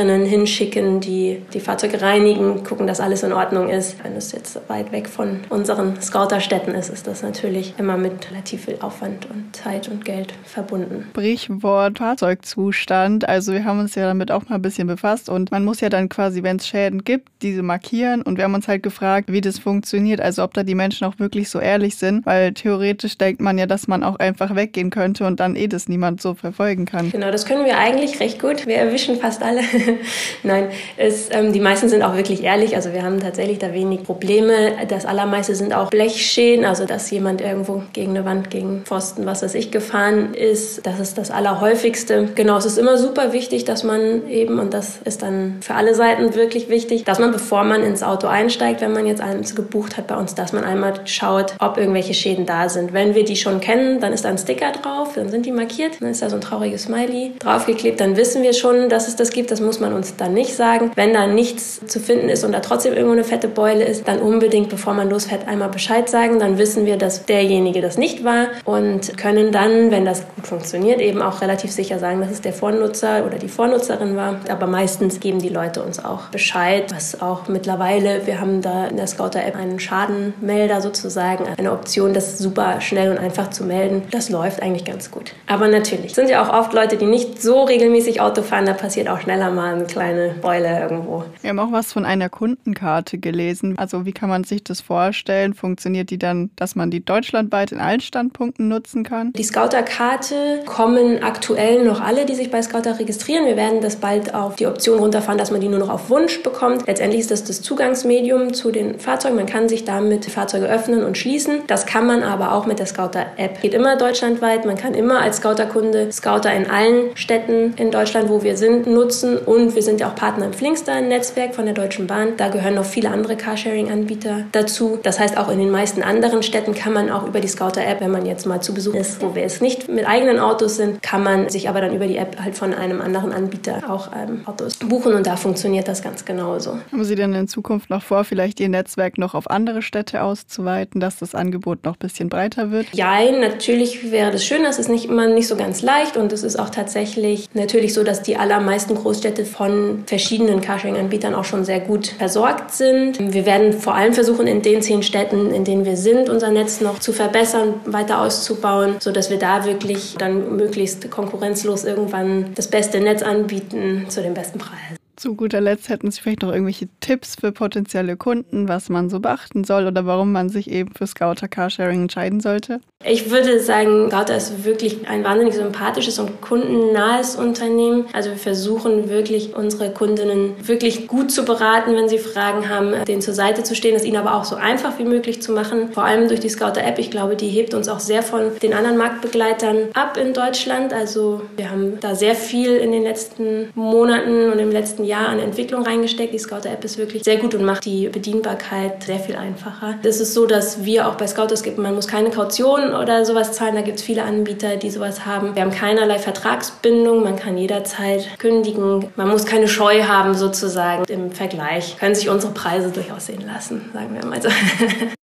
Fahrzeugpflegerinnen 0.00 0.26
hinschicken, 0.26 1.00
die 1.00 1.42
die 1.52 1.60
Fahrzeuge 1.60 2.00
reinigen, 2.00 2.64
gucken, 2.64 2.86
dass 2.86 3.00
alles 3.00 3.22
in 3.22 3.32
Ordnung 3.32 3.68
ist. 3.68 4.02
Wenn 4.02 4.16
es 4.16 4.32
jetzt 4.32 4.58
weit 4.68 4.92
weg 4.92 5.08
von 5.08 5.40
unseren 5.50 6.00
Scouterstätten 6.00 6.74
ist, 6.74 6.88
ist 6.88 7.06
das 7.06 7.22
natürlich 7.22 7.74
immer 7.78 7.96
mit 7.96 8.30
relativ 8.30 8.64
viel 8.64 8.78
Aufwand 8.80 9.28
und 9.30 9.54
Zeit 9.54 9.88
und 9.88 10.04
Geld 10.04 10.32
verbunden. 10.44 11.06
Sprichwort 11.10 11.98
Fahrzeugzustand. 11.98 13.28
Also 13.28 13.52
wir 13.52 13.64
haben 13.64 13.80
uns 13.80 13.94
ja 13.94 14.06
damit 14.06 14.30
auch 14.30 14.48
mal 14.48 14.56
ein 14.56 14.62
bisschen 14.62 14.86
befasst 14.86 15.28
und 15.28 15.50
man 15.50 15.64
muss 15.64 15.80
ja 15.80 15.88
dann 15.88 16.08
quasi, 16.08 16.42
wenn 16.42 16.56
es 16.56 16.66
Schäden 16.66 17.04
gibt, 17.04 17.28
diese 17.42 17.62
markieren 17.62 18.22
und 18.22 18.36
wir 18.36 18.44
haben 18.44 18.54
uns 18.54 18.68
halt 18.68 18.82
gefragt, 18.82 19.32
wie 19.32 19.40
das 19.40 19.58
funktioniert, 19.58 20.20
also 20.20 20.42
ob 20.42 20.54
da 20.54 20.62
die 20.62 20.74
Menschen 20.74 21.06
auch 21.06 21.18
wirklich 21.18 21.50
so 21.50 21.60
ehrlich 21.60 21.96
sind, 21.96 22.26
weil 22.26 22.52
theoretisch 22.52 23.18
denkt 23.18 23.40
man 23.40 23.58
ja, 23.58 23.66
dass 23.66 23.88
man 23.88 24.02
auch 24.02 24.18
einfach 24.18 24.54
weggehen 24.54 24.90
könnte 24.90 25.26
und 25.26 25.40
dann 25.40 25.56
eh 25.56 25.68
das 25.68 25.88
niemand 25.88 26.20
so 26.22 26.34
verfolgen 26.34 26.86
kann. 26.86 27.10
Genau, 27.10 27.30
das 27.30 27.44
können 27.44 27.64
wir 27.64 27.78
eigentlich 27.78 28.20
recht 28.20 28.40
gut. 28.40 28.66
Wir 28.66 28.76
erwischen 28.76 29.16
fast 29.16 29.42
alle. 29.42 29.60
Nein, 30.42 30.68
es, 30.96 31.28
ähm, 31.30 31.52
die 31.52 31.60
meisten 31.60 31.88
sind 31.88 32.02
auch 32.02 32.16
wirklich 32.16 32.42
ehrlich. 32.42 32.76
Also 32.76 32.92
wir 32.92 33.02
haben 33.02 33.20
tatsächlich 33.20 33.58
da 33.58 33.72
wenig 33.72 34.02
Probleme. 34.02 34.72
Das 34.88 35.06
allermeiste 35.06 35.54
sind 35.54 35.74
auch 35.74 35.90
Blechschäden, 35.90 36.64
also 36.64 36.84
dass 36.84 37.10
jemand 37.10 37.40
irgendwo 37.40 37.82
gegen 37.92 38.10
eine 38.10 38.24
Wand, 38.24 38.50
gegen 38.50 38.82
Pfosten, 38.84 39.26
was 39.26 39.42
weiß 39.42 39.54
ich, 39.54 39.70
gefahren 39.70 40.34
ist. 40.34 40.86
Das 40.86 41.00
ist 41.00 41.18
das 41.18 41.30
Allerhäufigste. 41.30 42.28
Genau, 42.34 42.56
es 42.56 42.64
ist 42.64 42.78
immer 42.78 42.98
super 42.98 43.32
wichtig, 43.32 43.64
dass 43.64 43.84
man 43.84 44.28
eben, 44.28 44.58
und 44.58 44.74
das 44.74 44.98
ist 45.04 45.22
dann 45.22 45.58
für 45.60 45.74
alle 45.74 45.94
Seiten 45.94 46.34
wirklich 46.34 46.68
wichtig, 46.68 47.04
dass 47.04 47.18
man, 47.18 47.32
bevor 47.32 47.64
man 47.64 47.82
ins 47.82 48.02
Auto 48.02 48.26
einsteigt, 48.26 48.80
wenn 48.80 48.92
man 48.92 49.06
jetzt 49.06 49.20
eins 49.20 49.54
gebucht 49.54 49.96
hat 49.96 50.06
bei 50.06 50.16
uns, 50.16 50.34
dass 50.34 50.52
man 50.52 50.64
einmal 50.64 50.94
schaut, 51.04 51.54
ob 51.58 51.76
irgendwelche 51.76 52.14
Schäden 52.14 52.46
da 52.46 52.68
sind. 52.68 52.92
Wenn 52.92 53.14
wir 53.14 53.24
die 53.24 53.36
schon 53.36 53.60
kennen, 53.60 54.00
dann 54.00 54.12
ist 54.12 54.24
da 54.24 54.28
ein 54.28 54.38
Sticker 54.38 54.72
drauf, 54.72 55.14
dann 55.14 55.28
sind 55.28 55.46
die 55.46 55.52
markiert, 55.52 56.00
dann 56.00 56.10
ist 56.10 56.22
da 56.22 56.30
so 56.30 56.36
ein 56.36 56.40
trauriges 56.40 56.84
Smiley 56.84 57.32
draufgeklebt, 57.38 58.00
dann 58.00 58.16
wissen 58.16 58.42
wir 58.42 58.52
schon, 58.52 58.88
dass 58.88 59.08
es 59.08 59.16
das 59.16 59.30
gibt. 59.30 59.50
Das 59.50 59.60
muss 59.60 59.79
man 59.80 59.92
uns 59.92 60.16
dann 60.16 60.34
nicht 60.34 60.54
sagen. 60.54 60.92
Wenn 60.94 61.12
da 61.12 61.26
nichts 61.26 61.80
zu 61.86 62.00
finden 62.00 62.28
ist 62.28 62.44
und 62.44 62.52
da 62.52 62.60
trotzdem 62.60 62.92
irgendwo 62.92 63.12
eine 63.12 63.24
fette 63.24 63.48
Beule 63.48 63.84
ist, 63.84 64.06
dann 64.06 64.20
unbedingt, 64.20 64.68
bevor 64.68 64.94
man 64.94 65.10
losfährt, 65.10 65.48
einmal 65.48 65.68
Bescheid 65.68 66.08
sagen. 66.08 66.38
Dann 66.38 66.58
wissen 66.58 66.86
wir, 66.86 66.96
dass 66.96 67.26
derjenige 67.26 67.80
das 67.80 67.98
nicht 67.98 68.24
war 68.24 68.48
und 68.64 69.16
können 69.18 69.52
dann, 69.52 69.90
wenn 69.90 70.04
das 70.04 70.24
gut 70.34 70.46
funktioniert, 70.46 71.00
eben 71.00 71.22
auch 71.22 71.40
relativ 71.40 71.70
sicher 71.70 71.98
sagen, 71.98 72.20
dass 72.20 72.30
es 72.30 72.40
der 72.40 72.52
Vornutzer 72.52 73.26
oder 73.26 73.38
die 73.38 73.48
Vornutzerin 73.48 74.16
war. 74.16 74.40
Aber 74.48 74.66
meistens 74.66 75.20
geben 75.20 75.40
die 75.40 75.48
Leute 75.48 75.82
uns 75.82 76.04
auch 76.04 76.28
Bescheid, 76.28 76.92
was 76.94 77.20
auch 77.20 77.48
mittlerweile, 77.48 78.26
wir 78.26 78.40
haben 78.40 78.62
da 78.62 78.86
in 78.86 78.96
der 78.96 79.06
Scouter-App 79.06 79.56
einen 79.56 79.80
Schadenmelder 79.80 80.80
sozusagen, 80.80 81.44
eine 81.56 81.72
Option, 81.72 82.14
das 82.14 82.38
super 82.38 82.80
schnell 82.80 83.10
und 83.10 83.18
einfach 83.18 83.50
zu 83.50 83.64
melden. 83.64 84.02
Das 84.10 84.30
läuft 84.30 84.62
eigentlich 84.62 84.84
ganz 84.84 85.10
gut. 85.10 85.32
Aber 85.46 85.68
natürlich 85.68 86.14
sind 86.14 86.28
ja 86.28 86.42
auch 86.42 86.52
oft 86.52 86.72
Leute, 86.72 86.96
die 86.96 87.06
nicht 87.06 87.40
so 87.40 87.64
regelmäßig 87.64 88.20
Auto 88.20 88.42
fahren, 88.42 88.66
da 88.66 88.72
passiert 88.72 89.08
auch 89.08 89.20
schneller 89.20 89.50
mal 89.50 89.69
eine 89.74 89.84
kleine 89.84 90.34
Beule 90.40 90.80
irgendwo. 90.80 91.24
Wir 91.40 91.50
haben 91.50 91.58
auch 91.58 91.72
was 91.72 91.92
von 91.92 92.04
einer 92.04 92.28
Kundenkarte 92.28 93.18
gelesen. 93.18 93.78
Also 93.78 94.06
wie 94.06 94.12
kann 94.12 94.28
man 94.28 94.44
sich 94.44 94.64
das 94.64 94.80
vorstellen? 94.80 95.54
Funktioniert 95.54 96.10
die 96.10 96.18
dann, 96.18 96.50
dass 96.56 96.74
man 96.74 96.90
die 96.90 97.04
deutschlandweit 97.04 97.72
in 97.72 97.80
allen 97.80 98.00
Standpunkten 98.00 98.68
nutzen 98.68 99.04
kann? 99.04 99.32
Die 99.32 99.44
Scouter-Karte 99.44 100.62
kommen 100.66 101.22
aktuell 101.22 101.84
noch 101.84 102.00
alle, 102.00 102.26
die 102.26 102.34
sich 102.34 102.50
bei 102.50 102.62
Scouter 102.62 102.98
registrieren. 102.98 103.46
Wir 103.46 103.56
werden 103.56 103.80
das 103.80 103.96
bald 103.96 104.34
auf 104.34 104.56
die 104.56 104.66
Option 104.66 104.98
runterfahren, 104.98 105.38
dass 105.38 105.50
man 105.50 105.60
die 105.60 105.68
nur 105.68 105.78
noch 105.78 105.90
auf 105.90 106.10
Wunsch 106.10 106.42
bekommt. 106.42 106.86
Letztendlich 106.86 107.20
ist 107.20 107.30
das 107.30 107.44
das 107.44 107.62
Zugangsmedium 107.62 108.52
zu 108.54 108.70
den 108.70 108.98
Fahrzeugen. 108.98 109.36
Man 109.36 109.46
kann 109.46 109.68
sich 109.68 109.84
damit 109.84 110.26
Fahrzeuge 110.26 110.66
öffnen 110.66 111.04
und 111.04 111.18
schließen. 111.18 111.62
Das 111.66 111.86
kann 111.86 112.06
man 112.06 112.22
aber 112.22 112.52
auch 112.52 112.66
mit 112.66 112.78
der 112.78 112.86
Scouter-App. 112.86 113.60
Geht 113.60 113.74
immer 113.74 113.96
deutschlandweit. 113.96 114.64
Man 114.64 114.76
kann 114.76 114.94
immer 114.94 115.20
als 115.20 115.38
Scouter-Kunde 115.38 116.12
Scouter 116.12 116.52
in 116.52 116.68
allen 116.68 117.16
Städten 117.16 117.74
in 117.76 117.90
Deutschland, 117.90 118.28
wo 118.28 118.42
wir 118.42 118.56
sind, 118.56 118.86
nutzen. 118.86 119.38
Und 119.50 119.74
wir 119.74 119.82
sind 119.82 120.00
ja 120.00 120.08
auch 120.08 120.14
Partner 120.14 120.46
im 120.46 120.52
Flinkster-Netzwerk 120.52 121.54
von 121.54 121.64
der 121.64 121.74
Deutschen 121.74 122.06
Bahn. 122.06 122.36
Da 122.36 122.48
gehören 122.48 122.74
noch 122.74 122.84
viele 122.84 123.10
andere 123.10 123.36
Carsharing-Anbieter 123.36 124.44
dazu. 124.52 124.98
Das 125.02 125.18
heißt, 125.18 125.36
auch 125.36 125.50
in 125.50 125.58
den 125.58 125.70
meisten 125.70 126.02
anderen 126.02 126.42
Städten 126.42 126.74
kann 126.74 126.92
man 126.92 127.10
auch 127.10 127.26
über 127.26 127.40
die 127.40 127.48
Scouter-App, 127.48 128.00
wenn 128.00 128.10
man 128.10 128.26
jetzt 128.26 128.46
mal 128.46 128.60
zu 128.60 128.74
Besuch 128.74 128.94
ist, 128.94 129.20
wo 129.22 129.34
wir 129.34 129.44
es 129.44 129.60
nicht 129.60 129.88
mit 129.88 130.06
eigenen 130.06 130.38
Autos 130.38 130.76
sind, 130.76 131.02
kann 131.02 131.22
man 131.22 131.48
sich 131.48 131.68
aber 131.68 131.80
dann 131.80 131.94
über 131.94 132.06
die 132.06 132.16
App 132.16 132.38
halt 132.40 132.56
von 132.56 132.74
einem 132.74 133.00
anderen 133.00 133.32
Anbieter 133.32 133.82
auch 133.88 134.10
ähm, 134.12 134.42
Autos 134.46 134.76
buchen 134.76 135.14
und 135.14 135.26
da 135.26 135.36
funktioniert 135.36 135.88
das 135.88 136.02
ganz 136.02 136.24
genauso. 136.24 136.78
Haben 136.92 137.04
Sie 137.04 137.14
denn 137.14 137.34
in 137.34 137.48
Zukunft 137.48 137.80
Zukunft 137.80 137.90
noch 137.90 138.02
vor, 138.02 138.24
vielleicht 138.24 138.58
Ihr 138.58 138.68
Netzwerk 138.68 139.18
noch 139.18 139.34
auf 139.34 139.50
andere 139.50 139.82
Städte 139.82 140.22
auszuweiten, 140.22 141.00
dass 141.00 141.18
das 141.18 141.34
Angebot 141.34 141.84
noch 141.84 141.94
ein 141.94 141.98
bisschen 141.98 142.28
breiter 142.28 142.70
wird? 142.70 142.86
Ja, 142.92 143.18
natürlich 143.30 144.10
wäre 144.10 144.32
das 144.32 144.44
schön. 144.44 144.62
Das 144.62 144.78
ist 144.78 144.88
nicht 144.88 145.04
immer 145.04 145.26
nicht 145.28 145.46
so 145.46 145.56
ganz 145.56 145.82
leicht 145.82 146.16
und 146.16 146.32
es 146.32 146.42
ist 146.42 146.58
auch 146.58 146.70
tatsächlich 146.70 147.48
natürlich 147.54 147.94
so, 147.94 148.02
dass 148.02 148.22
die 148.22 148.36
allermeisten 148.36 148.94
Großstädte 148.94 149.39
von 149.44 150.04
verschiedenen 150.06 150.60
Carsharing-Anbietern 150.60 151.34
auch 151.34 151.44
schon 151.44 151.64
sehr 151.64 151.80
gut 151.80 152.08
versorgt 152.08 152.72
sind. 152.72 153.32
Wir 153.32 153.46
werden 153.46 153.72
vor 153.72 153.94
allem 153.94 154.14
versuchen, 154.14 154.46
in 154.46 154.62
den 154.62 154.82
zehn 154.82 155.02
Städten, 155.02 155.52
in 155.52 155.64
denen 155.64 155.84
wir 155.84 155.96
sind, 155.96 156.28
unser 156.28 156.50
Netz 156.50 156.80
noch 156.80 156.98
zu 156.98 157.12
verbessern, 157.12 157.74
weiter 157.86 158.20
auszubauen, 158.20 158.96
sodass 159.00 159.30
wir 159.30 159.38
da 159.38 159.64
wirklich 159.64 160.16
dann 160.18 160.56
möglichst 160.56 161.10
konkurrenzlos 161.10 161.84
irgendwann 161.84 162.54
das 162.54 162.68
beste 162.68 163.00
Netz 163.00 163.22
anbieten 163.22 164.06
zu 164.08 164.22
den 164.22 164.34
besten 164.34 164.58
Preisen. 164.58 164.99
Zu 165.20 165.34
guter 165.34 165.60
Letzt 165.60 165.90
hätten 165.90 166.10
Sie 166.10 166.18
vielleicht 166.18 166.40
noch 166.40 166.50
irgendwelche 166.50 166.88
Tipps 167.00 167.36
für 167.38 167.52
potenzielle 167.52 168.16
Kunden, 168.16 168.68
was 168.68 168.88
man 168.88 169.10
so 169.10 169.20
beachten 169.20 169.64
soll 169.64 169.86
oder 169.86 170.06
warum 170.06 170.32
man 170.32 170.48
sich 170.48 170.70
eben 170.70 170.94
für 170.94 171.06
Scouter 171.06 171.46
Carsharing 171.46 172.04
entscheiden 172.04 172.40
sollte? 172.40 172.80
Ich 173.04 173.30
würde 173.30 173.60
sagen, 173.60 174.08
Scouter 174.08 174.36
ist 174.36 174.64
wirklich 174.64 175.06
ein 175.08 175.22
wahnsinnig 175.22 175.54
sympathisches 175.54 176.18
und 176.18 176.40
kundennahes 176.40 177.36
Unternehmen. 177.36 178.06
Also 178.14 178.30
wir 178.30 178.38
versuchen 178.38 179.10
wirklich 179.10 179.54
unsere 179.54 179.90
Kundinnen 179.90 180.54
wirklich 180.66 181.06
gut 181.06 181.30
zu 181.30 181.44
beraten, 181.44 181.94
wenn 181.96 182.08
sie 182.08 182.18
Fragen 182.18 182.70
haben, 182.70 182.94
denen 183.04 183.20
zur 183.20 183.34
Seite 183.34 183.62
zu 183.62 183.74
stehen, 183.74 183.96
es 183.96 184.04
ihnen 184.04 184.16
aber 184.16 184.34
auch 184.34 184.44
so 184.44 184.56
einfach 184.56 184.98
wie 184.98 185.04
möglich 185.04 185.42
zu 185.42 185.52
machen. 185.52 185.92
Vor 185.92 186.04
allem 186.04 186.28
durch 186.28 186.40
die 186.40 186.48
Scouter 186.48 186.82
App. 186.82 186.98
Ich 186.98 187.10
glaube, 187.10 187.36
die 187.36 187.48
hebt 187.48 187.74
uns 187.74 187.88
auch 187.88 188.00
sehr 188.00 188.22
von 188.22 188.58
den 188.62 188.72
anderen 188.72 188.96
Marktbegleitern 188.96 189.88
ab 189.92 190.16
in 190.16 190.32
Deutschland. 190.32 190.94
Also 190.94 191.42
wir 191.56 191.70
haben 191.70 192.00
da 192.00 192.14
sehr 192.14 192.34
viel 192.34 192.76
in 192.76 192.92
den 192.92 193.02
letzten 193.02 193.68
Monaten 193.74 194.50
und 194.50 194.58
im 194.58 194.70
letzten 194.70 195.04
Jahr 195.04 195.09
Jahr 195.10 195.28
an 195.28 195.38
Entwicklung 195.38 195.84
reingesteckt. 195.84 196.32
Die 196.32 196.38
Scouter-App 196.38 196.84
ist 196.84 196.96
wirklich 196.96 197.24
sehr 197.24 197.36
gut 197.36 197.54
und 197.54 197.64
macht 197.64 197.84
die 197.84 198.08
Bedienbarkeit 198.08 199.02
sehr 199.02 199.18
viel 199.18 199.36
einfacher. 199.36 199.98
Es 200.02 200.20
ist 200.20 200.32
so, 200.32 200.46
dass 200.46 200.84
wir 200.84 201.08
auch 201.08 201.16
bei 201.16 201.26
Scouters 201.26 201.62
gibt, 201.62 201.78
man 201.78 201.94
muss 201.94 202.08
keine 202.08 202.30
Kaution 202.30 202.94
oder 202.94 203.24
sowas 203.24 203.52
zahlen. 203.52 203.74
Da 203.74 203.82
gibt 203.82 203.98
es 203.98 204.04
viele 204.04 204.22
Anbieter, 204.22 204.76
die 204.76 204.90
sowas 204.90 205.26
haben. 205.26 205.54
Wir 205.54 205.62
haben 205.62 205.72
keinerlei 205.72 206.18
Vertragsbindung. 206.18 207.22
Man 207.22 207.36
kann 207.36 207.58
jederzeit 207.58 208.38
kündigen. 208.38 209.08
Man 209.16 209.28
muss 209.28 209.44
keine 209.44 209.68
Scheu 209.68 210.04
haben 210.04 210.34
sozusagen. 210.34 211.04
Im 211.08 211.32
Vergleich 211.32 211.96
können 211.98 212.14
sich 212.14 212.28
unsere 212.28 212.52
Preise 212.52 212.90
durchaus 212.90 213.26
sehen 213.26 213.44
lassen, 213.46 213.90
sagen 213.92 214.14
wir 214.14 214.24
mal 214.24 214.40
so. 214.40 214.48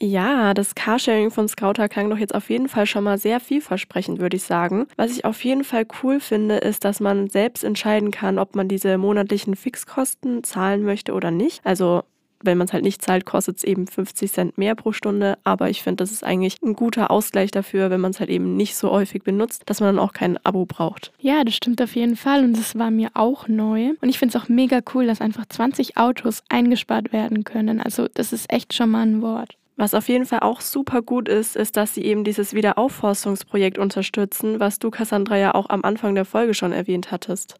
Ja, 0.00 0.54
das 0.54 0.76
Carsharing 0.76 1.30
von 1.32 1.48
Scouter 1.48 1.88
klang 1.88 2.08
doch 2.08 2.18
jetzt 2.18 2.34
auf 2.34 2.50
jeden 2.50 2.68
Fall 2.68 2.86
schon 2.86 3.02
mal 3.02 3.18
sehr 3.18 3.40
vielversprechend, 3.40 4.20
würde 4.20 4.36
ich 4.36 4.44
sagen. 4.44 4.86
Was 4.96 5.10
ich 5.10 5.24
auf 5.24 5.42
jeden 5.42 5.64
Fall 5.64 5.86
cool 6.02 6.20
finde, 6.20 6.58
ist, 6.58 6.84
dass 6.84 7.00
man 7.00 7.28
selbst 7.28 7.64
entscheiden 7.64 8.12
kann, 8.12 8.38
ob 8.38 8.54
man 8.54 8.68
diese 8.68 8.96
monatlichen 8.96 9.56
Fixkosten 9.56 10.44
zahlen 10.44 10.84
möchte 10.84 11.14
oder 11.14 11.32
nicht. 11.32 11.60
Also 11.64 12.04
wenn 12.42 12.58
man 12.58 12.66
es 12.66 12.72
halt 12.72 12.84
nicht 12.84 13.02
zahlt, 13.02 13.26
kostet 13.26 13.58
es 13.58 13.64
eben 13.64 13.86
50 13.86 14.30
Cent 14.32 14.58
mehr 14.58 14.74
pro 14.76 14.92
Stunde. 14.92 15.38
Aber 15.44 15.70
ich 15.70 15.82
finde, 15.82 16.02
das 16.02 16.12
ist 16.12 16.24
eigentlich 16.24 16.56
ein 16.62 16.74
guter 16.74 17.10
Ausgleich 17.10 17.50
dafür, 17.50 17.90
wenn 17.90 18.00
man 18.00 18.12
es 18.12 18.20
halt 18.20 18.30
eben 18.30 18.56
nicht 18.56 18.76
so 18.76 18.90
häufig 18.90 19.22
benutzt, 19.22 19.62
dass 19.66 19.80
man 19.80 19.96
dann 19.96 20.04
auch 20.04 20.12
kein 20.12 20.38
Abo 20.44 20.64
braucht. 20.64 21.12
Ja, 21.18 21.42
das 21.42 21.54
stimmt 21.54 21.82
auf 21.82 21.96
jeden 21.96 22.16
Fall 22.16 22.44
und 22.44 22.56
das 22.56 22.78
war 22.78 22.90
mir 22.90 23.10
auch 23.14 23.48
neu. 23.48 23.94
Und 24.00 24.08
ich 24.08 24.18
finde 24.18 24.36
es 24.36 24.42
auch 24.42 24.48
mega 24.48 24.80
cool, 24.94 25.06
dass 25.06 25.20
einfach 25.20 25.46
20 25.46 25.96
Autos 25.96 26.42
eingespart 26.48 27.12
werden 27.12 27.42
können. 27.42 27.80
Also 27.80 28.06
das 28.14 28.32
ist 28.32 28.52
echt 28.52 28.74
schon 28.74 28.90
mal 28.90 29.02
ein 29.02 29.22
Wort. 29.22 29.57
Was 29.78 29.94
auf 29.94 30.08
jeden 30.08 30.26
Fall 30.26 30.40
auch 30.40 30.60
super 30.60 31.02
gut 31.02 31.28
ist, 31.28 31.54
ist, 31.54 31.76
dass 31.76 31.94
sie 31.94 32.04
eben 32.04 32.24
dieses 32.24 32.52
Wiederaufforstungsprojekt 32.52 33.78
unterstützen, 33.78 34.58
was 34.58 34.80
du, 34.80 34.90
Cassandra, 34.90 35.38
ja 35.38 35.54
auch 35.54 35.70
am 35.70 35.84
Anfang 35.84 36.16
der 36.16 36.24
Folge 36.24 36.52
schon 36.52 36.72
erwähnt 36.72 37.12
hattest. 37.12 37.54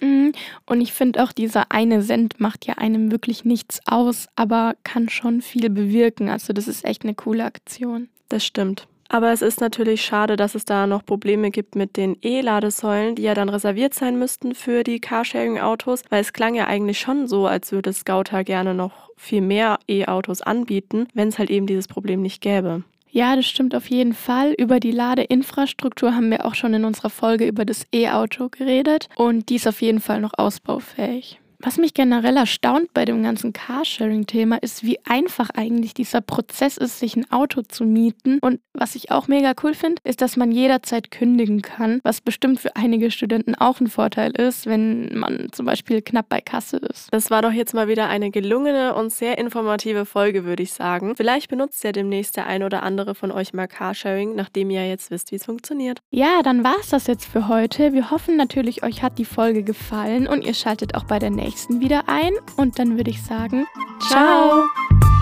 Mhm. 0.00 0.32
Und 0.66 0.80
ich 0.80 0.92
finde 0.92 1.24
auch, 1.24 1.32
dieser 1.32 1.72
eine 1.72 2.00
Cent 2.00 2.38
macht 2.38 2.64
ja 2.64 2.74
einem 2.74 3.10
wirklich 3.10 3.44
nichts 3.44 3.80
aus, 3.86 4.28
aber 4.36 4.76
kann 4.84 5.08
schon 5.08 5.42
viel 5.42 5.68
bewirken. 5.68 6.28
Also 6.28 6.52
das 6.52 6.68
ist 6.68 6.84
echt 6.84 7.02
eine 7.02 7.14
coole 7.14 7.44
Aktion. 7.44 8.08
Das 8.28 8.46
stimmt. 8.46 8.86
Aber 9.08 9.32
es 9.32 9.42
ist 9.42 9.60
natürlich 9.60 10.02
schade, 10.02 10.36
dass 10.36 10.54
es 10.54 10.64
da 10.64 10.86
noch 10.86 11.04
Probleme 11.04 11.50
gibt 11.50 11.76
mit 11.76 11.96
den 11.96 12.16
E-Ladesäulen, 12.22 13.14
die 13.14 13.22
ja 13.22 13.34
dann 13.34 13.48
reserviert 13.48 13.94
sein 13.94 14.18
müssten 14.18 14.54
für 14.54 14.82
die 14.82 15.00
Carsharing-Autos, 15.00 16.02
weil 16.10 16.20
es 16.20 16.32
klang 16.32 16.54
ja 16.54 16.66
eigentlich 16.66 16.98
schon 16.98 17.28
so, 17.28 17.46
als 17.46 17.72
würde 17.72 17.92
Scouter 17.92 18.44
gerne 18.44 18.74
noch 18.74 19.10
viel 19.16 19.40
mehr 19.40 19.78
E-Autos 19.88 20.42
anbieten, 20.42 21.08
wenn 21.14 21.28
es 21.28 21.38
halt 21.38 21.50
eben 21.50 21.66
dieses 21.66 21.88
Problem 21.88 22.22
nicht 22.22 22.40
gäbe. 22.40 22.82
Ja, 23.10 23.36
das 23.36 23.46
stimmt 23.46 23.76
auf 23.76 23.88
jeden 23.88 24.12
Fall. 24.12 24.54
Über 24.58 24.80
die 24.80 24.90
Ladeinfrastruktur 24.90 26.16
haben 26.16 26.30
wir 26.30 26.44
auch 26.44 26.56
schon 26.56 26.74
in 26.74 26.84
unserer 26.84 27.10
Folge 27.10 27.46
über 27.46 27.64
das 27.64 27.86
E-Auto 27.94 28.48
geredet 28.48 29.08
und 29.14 29.50
die 29.50 29.54
ist 29.54 29.68
auf 29.68 29.80
jeden 29.82 30.00
Fall 30.00 30.20
noch 30.20 30.32
ausbaufähig. 30.36 31.38
Was 31.64 31.78
mich 31.78 31.94
generell 31.94 32.36
erstaunt 32.36 32.92
bei 32.92 33.06
dem 33.06 33.22
ganzen 33.22 33.54
Carsharing-Thema 33.54 34.56
ist, 34.56 34.84
wie 34.84 34.98
einfach 35.06 35.48
eigentlich 35.48 35.94
dieser 35.94 36.20
Prozess 36.20 36.76
ist, 36.76 36.98
sich 36.98 37.16
ein 37.16 37.30
Auto 37.32 37.62
zu 37.62 37.84
mieten. 37.84 38.38
Und 38.40 38.60
was 38.74 38.94
ich 38.94 39.10
auch 39.10 39.28
mega 39.28 39.54
cool 39.62 39.72
finde, 39.72 40.02
ist, 40.04 40.20
dass 40.20 40.36
man 40.36 40.52
jederzeit 40.52 41.10
kündigen 41.10 41.62
kann, 41.62 42.00
was 42.04 42.20
bestimmt 42.20 42.60
für 42.60 42.76
einige 42.76 43.10
Studenten 43.10 43.54
auch 43.54 43.80
ein 43.80 43.86
Vorteil 43.86 44.32
ist, 44.32 44.66
wenn 44.66 45.18
man 45.18 45.48
zum 45.52 45.64
Beispiel 45.64 46.02
knapp 46.02 46.28
bei 46.28 46.42
Kasse 46.42 46.76
ist. 46.76 47.08
Das 47.12 47.30
war 47.30 47.40
doch 47.40 47.52
jetzt 47.52 47.72
mal 47.72 47.88
wieder 47.88 48.10
eine 48.10 48.30
gelungene 48.30 48.94
und 48.94 49.10
sehr 49.10 49.38
informative 49.38 50.04
Folge, 50.04 50.44
würde 50.44 50.62
ich 50.62 50.74
sagen. 50.74 51.16
Vielleicht 51.16 51.48
benutzt 51.48 51.82
ja 51.82 51.92
demnächst 51.92 52.36
der 52.36 52.46
ein 52.46 52.62
oder 52.62 52.82
andere 52.82 53.14
von 53.14 53.32
euch 53.32 53.54
mal 53.54 53.68
Carsharing, 53.68 54.34
nachdem 54.34 54.68
ihr 54.68 54.86
jetzt 54.86 55.10
wisst, 55.10 55.32
wie 55.32 55.36
es 55.36 55.46
funktioniert. 55.46 56.00
Ja, 56.10 56.42
dann 56.42 56.62
war 56.62 56.76
es 56.78 56.90
das 56.90 57.06
jetzt 57.06 57.24
für 57.24 57.48
heute. 57.48 57.94
Wir 57.94 58.10
hoffen 58.10 58.36
natürlich, 58.36 58.82
euch 58.82 59.02
hat 59.02 59.16
die 59.16 59.24
Folge 59.24 59.62
gefallen 59.62 60.26
und 60.26 60.44
ihr 60.44 60.52
schaltet 60.52 60.94
auch 60.94 61.04
bei 61.04 61.18
der 61.18 61.30
nächsten 61.30 61.53
nächsten 61.54 61.78
wieder 61.78 62.08
ein 62.08 62.32
und 62.56 62.80
dann 62.80 62.96
würde 62.96 63.10
ich 63.10 63.22
sagen, 63.22 63.68
ciao. 64.08 64.64
ciao. 64.66 65.13